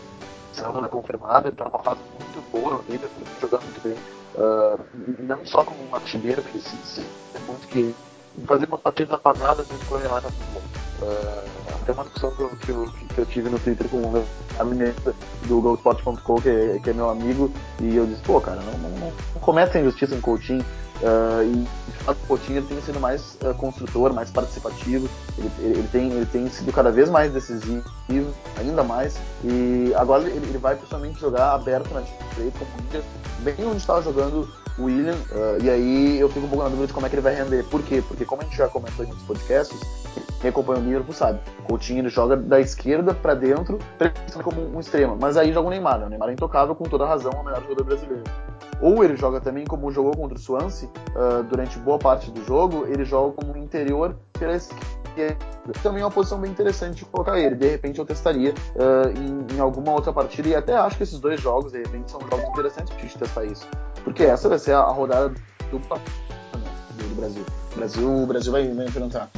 [0.80, 1.48] né, confirmado.
[1.48, 3.08] Ele tá numa fase muito boa na vida,
[3.40, 3.96] jogando muito bem.
[4.34, 7.00] Uh, não só como um artilheiro, se,
[7.34, 7.94] é muito que
[8.46, 10.89] fazer umas partidas apagadas e correr lá muito bom.
[11.82, 14.24] Até uma discussão que eu, que eu, que eu tive no Twitter com o
[14.58, 15.14] Amineta
[15.46, 19.12] do Goldspot.com, que, que, é meu amigo, e eu disse, pô, cara, não, não, não,
[19.40, 20.64] cometa injustiça em Coutinho.
[21.00, 25.50] Uh, e de fato o Coutinho ele tem sido mais uh, construtor, mais participativo, ele,
[25.58, 27.82] ele, ele, tem, ele tem sido cada vez mais decisivo,
[28.58, 33.02] ainda mais, e agora ele, ele vai principalmente jogar aberto na direita, como
[33.42, 34.46] bem onde estava jogando
[34.78, 37.14] o William, uh, e aí eu fico um pouco na dúvida de como é que
[37.14, 37.64] ele vai render.
[37.64, 38.02] Por quê?
[38.06, 39.80] Porque como a gente já comentou em muitos podcasts,
[40.40, 41.38] quem acompanha o Liverpool sabe.
[41.60, 43.78] O Coutinho ele joga da esquerda para dentro,
[44.42, 45.16] como um extremo.
[45.20, 46.06] Mas aí joga o Neymar, né?
[46.06, 48.24] O Neymar é intocável, com toda razão, o melhor jogador brasileiro.
[48.80, 52.86] Ou ele joga também como jogou contra o Swansea uh, durante boa parte do jogo,
[52.86, 55.36] ele joga como interior pela esquerda.
[55.82, 57.54] Também é uma posição bem interessante de colocar ele.
[57.54, 61.18] De repente eu testaria uh, em, em, alguma outra partida e até acho que esses
[61.18, 63.68] dois jogos, de repente, são jogos interessantes gente testar isso.
[64.02, 65.28] Porque essa vai ser a, a rodada
[65.70, 67.44] do, do Brasil.
[67.72, 69.28] O Brasil, o Brasil vai, vai enfrentar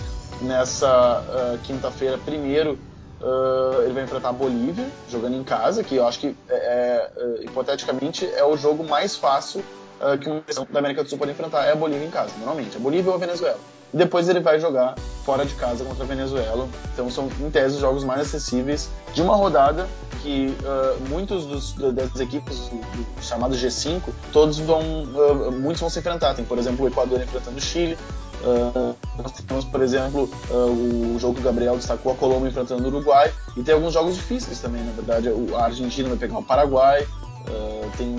[0.40, 2.78] nessa uh, quinta-feira, primeiro,
[3.20, 7.10] uh, ele vai enfrentar a Bolívia, jogando em casa, que eu acho que, é, é,
[7.16, 9.62] é hipoteticamente, é o jogo mais fácil
[10.00, 12.32] uh, que uma seleção da América do Sul pode enfrentar, é a Bolívia em casa,
[12.38, 13.58] normalmente, a Bolívia ou a Venezuela.
[13.92, 16.68] E depois ele vai jogar fora de casa contra a Venezuela.
[16.92, 19.86] Então são, em tese, os jogos mais acessíveis de uma rodada
[20.22, 24.00] que uh, muitos dos, das equipes do, do chamado G5,
[24.32, 26.34] todos vão, uh, muitos vão se enfrentar.
[26.34, 27.98] Tem, por exemplo, o Equador enfrentando o Chile,
[28.42, 32.86] Uh, nós temos, por exemplo, o jogo que o Gabriel destacou, a Colômbia enfrentando o
[32.88, 35.28] Uruguai, e tem alguns jogos difíceis também, na verdade.
[35.54, 37.06] A Argentina vai pegar o Paraguai,
[37.48, 38.16] uh, tem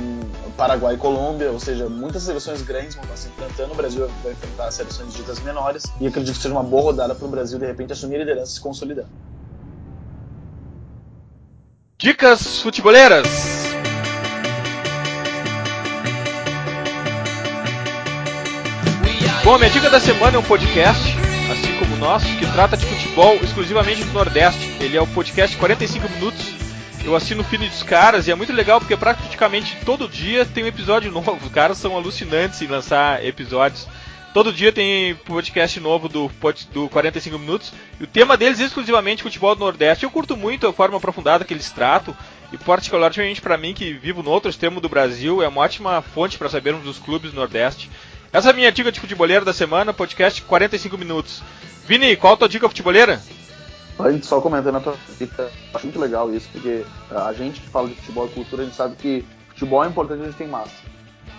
[0.58, 3.74] Paraguai e Colômbia, ou seja, muitas seleções grandes vão estar se enfrentando.
[3.74, 7.26] O Brasil vai enfrentar seleções ditas menores, e acredito que seja uma boa rodada para
[7.26, 9.06] o Brasil de repente assumir a liderança e se consolidar.
[11.98, 13.28] Dicas futeboleiras.
[19.44, 21.04] Bom, minha dica da semana é um podcast,
[21.52, 24.78] assim como o nosso, que trata de futebol exclusivamente do Nordeste.
[24.80, 26.53] Ele é o podcast 45 minutos.
[27.06, 30.64] Eu assino o feed dos caras e é muito legal porque praticamente todo dia tem
[30.64, 31.38] um episódio novo.
[31.44, 33.88] Os caras são alucinantes em lançar episódios.
[34.34, 36.32] Todo dia tem podcast novo do,
[36.72, 37.74] do 45 minutos.
[38.00, 40.06] E o tema deles é exclusivamente futebol do Nordeste.
[40.06, 42.16] Eu curto muito a forma aprofundada que eles tratam.
[42.54, 46.38] E particularmente para mim, que vivo no outro extremo do Brasil, é uma ótima fonte
[46.38, 47.92] para sabermos dos clubes do Nordeste.
[48.32, 51.44] Essa é a minha dica de futeboleiro da semana, podcast 45 minutos.
[51.86, 53.22] Vini, qual a tua dica futeboleira?
[54.24, 57.96] Só comentando a tua dica, acho muito legal isso, porque a gente que fala de
[57.96, 60.74] futebol e cultura, a gente sabe que futebol é importante, a gente tem massa.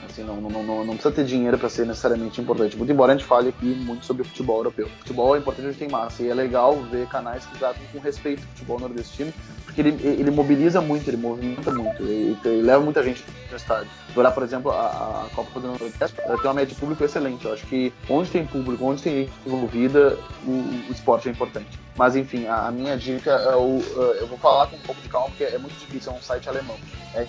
[0.08, 2.76] Assim, não, não, não, não precisa ter dinheiro para ser necessariamente importante.
[2.76, 4.88] Muito embora a gente fale aqui muito sobre futebol europeu.
[5.00, 6.22] Futebol é importante, a gente tem massa.
[6.22, 9.32] E é legal ver canais que tratam com respeito ao futebol nordestino,
[9.64, 13.90] porque ele, ele mobiliza muito, ele movimenta muito, ele, leva muita gente no estádio.
[14.14, 17.44] Olhar, por exemplo, a, a Copa do Nordeste tem uma média de público excelente.
[17.44, 20.50] Eu acho que onde tem público, onde tem gente envolvida, o,
[20.88, 21.83] o esporte é importante.
[21.96, 23.78] Mas enfim, a, a minha dica é o.
[23.78, 26.22] Uh, eu vou falar com um pouco de calma, porque é muito difícil, é um
[26.22, 26.76] site alemão.
[27.14, 27.26] É,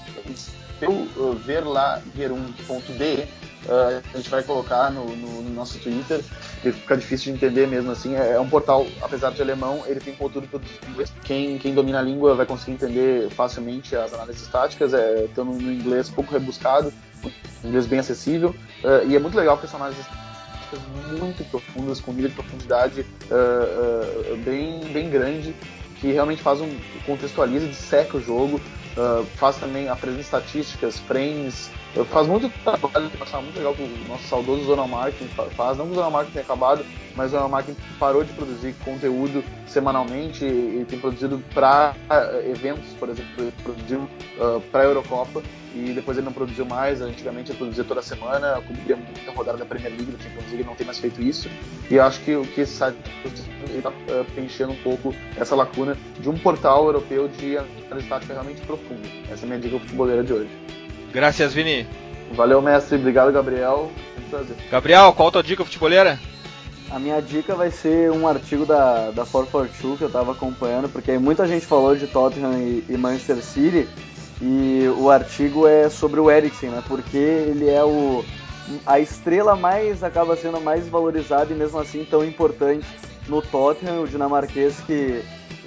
[0.81, 3.23] eu uh, ver lá gerum.de,
[3.65, 6.21] uh, a gente vai colocar no, no, no, nosso Twitter,
[6.61, 8.15] que fica difícil de entender mesmo assim.
[8.15, 10.49] É, é um portal, apesar de alemão, ele tem conteúdo
[10.85, 11.13] em inglês.
[11.23, 15.71] Quem, quem domina a língua vai conseguir entender facilmente as análises estáticas, é, estão no,
[15.71, 16.91] inglês pouco rebuscado,
[17.63, 18.49] inglês bem acessível,
[18.83, 19.79] uh, e é muito legal porque são
[20.73, 25.55] análises muito profundas, com nível de profundidade uh, uh, bem, bem grande,
[25.99, 26.69] que realmente faz um
[27.05, 28.57] contextualiza, disseca o jogo,
[28.97, 31.69] uh, faz também apresenta estatísticas, frames,
[32.03, 35.91] faz muito trabalho, passar muito legal que o nosso saudoso Zonal Marketing faz, não que
[35.91, 36.85] o Zonal Marketing tenha acabado,
[37.15, 41.95] mas o Zonal Marketing parou de produzir conteúdo semanalmente e, tem produzido para
[42.45, 44.09] eventos, por exemplo, produziu
[44.71, 45.41] para a Eurocopa
[45.75, 47.01] e depois ele não produziu mais.
[47.01, 50.75] Antigamente ele produzia toda semana, cobria muita rodada da Premier League, do Champions League, não
[50.75, 51.49] tem mais feito isso.
[51.89, 52.97] E eu acho que o que esse site
[53.75, 59.01] está uh, preenchendo um pouco essa lacuna de um portal europeu de análise realmente profundo.
[59.29, 60.49] Essa é a minha dica futebolera de hoje.
[61.15, 61.87] Graças, Vini.
[62.33, 62.97] Valeu, mestre.
[62.97, 63.89] Obrigado, Gabriel.
[64.29, 64.57] prazer.
[64.69, 66.19] Gabriel, qual a tua dica futebolera?
[66.91, 71.17] A minha dica vai ser um artigo da, da 442 que eu estava acompanhando, porque
[71.17, 73.87] muita gente falou de Tottenham e, e Manchester City,
[74.41, 76.83] e o artigo é sobre o Eriksen, né?
[76.85, 78.25] Porque ele é o
[78.85, 82.85] a estrela mais acaba sendo mais valorizada e mesmo assim tão importante
[83.29, 85.23] no Tottenham, o dinamarquês que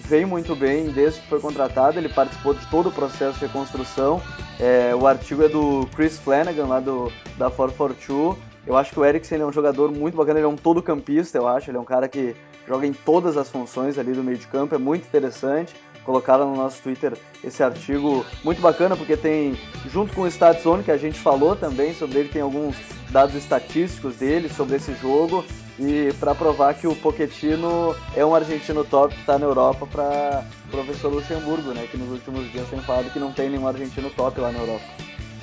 [0.09, 4.23] vem muito bem desde que foi contratado, ele participou de todo o processo de reconstrução.
[4.59, 8.39] É, o artigo é do Chris Flanagan, lá do, da 442.
[8.67, 11.37] Eu acho que o Eriksen é um jogador muito bacana, ele é um todo campista,
[11.37, 11.71] eu acho.
[11.71, 12.35] Ele é um cara que
[12.67, 15.75] joga em todas as funções ali do meio de campo, é muito interessante
[16.09, 17.13] colocaram no nosso Twitter
[17.45, 19.59] esse artigo muito bacana, porque tem,
[19.93, 22.75] junto com o Stats Zone, que a gente falou também sobre ele, tem alguns
[23.11, 25.45] dados estatísticos dele sobre esse jogo,
[25.79, 30.45] e para provar que o Pochettino é um argentino top que está na Europa para
[30.69, 34.09] o professor Luxemburgo, né, que nos últimos dias tem falado que não tem nenhum argentino
[34.09, 34.85] top lá na Europa.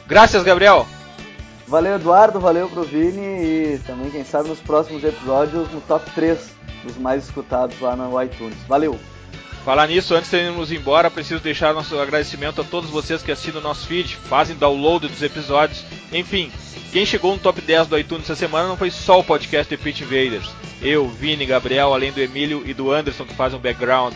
[0.08, 0.88] Graças, Gabriel!
[1.68, 6.40] Valeu, Eduardo, valeu pro Vini e também, quem sabe, nos próximos episódios no top 3
[6.84, 8.58] dos mais escutados lá no iTunes.
[8.68, 9.00] Valeu!
[9.66, 13.60] Falar nisso, antes de irmos embora, preciso deixar nosso agradecimento a todos vocês que assinam
[13.60, 15.84] o nosso feed, fazem download dos episódios.
[16.14, 16.52] Enfim,
[16.92, 19.84] quem chegou no top 10 do iTunes essa semana não foi só o podcast The
[19.84, 20.52] Pitch Invaders.
[20.84, 24.14] Eu, Vini, Gabriel, além do Emílio e do Anderson que fazem o background.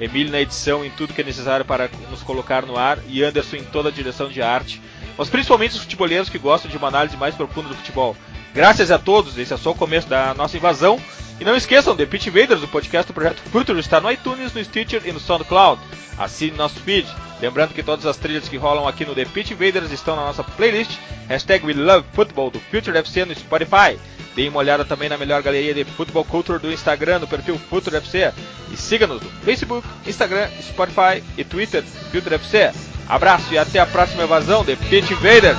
[0.00, 3.58] Emílio na edição em tudo que é necessário para nos colocar no ar e Anderson
[3.58, 4.82] em toda a direção de arte.
[5.16, 8.16] Mas principalmente os futeboleiros que gostam de uma análise mais profunda do futebol.
[8.54, 11.00] Graças a todos, esse é só o começo da nossa invasão.
[11.40, 14.64] E não esqueçam, The Pitch Invaders, o podcast do Projeto Futuro, está no iTunes, no
[14.64, 15.80] Stitcher e no SoundCloud.
[16.18, 17.06] Assine nosso feed.
[17.40, 20.42] Lembrando que todas as trilhas que rolam aqui no The Pitch Invaders estão na nossa
[20.42, 20.98] playlist.
[21.28, 23.96] Hashtag We Love Football do Future FC no Spotify.
[24.34, 27.96] Deem uma olhada também na melhor galeria de Football Culture do Instagram, no perfil Future
[27.96, 28.32] FC.
[28.72, 32.72] E siga-nos no Facebook, Instagram, Spotify e Twitter, Future FC.
[33.08, 35.58] Abraço e até a próxima evasão de Pitch Invaders!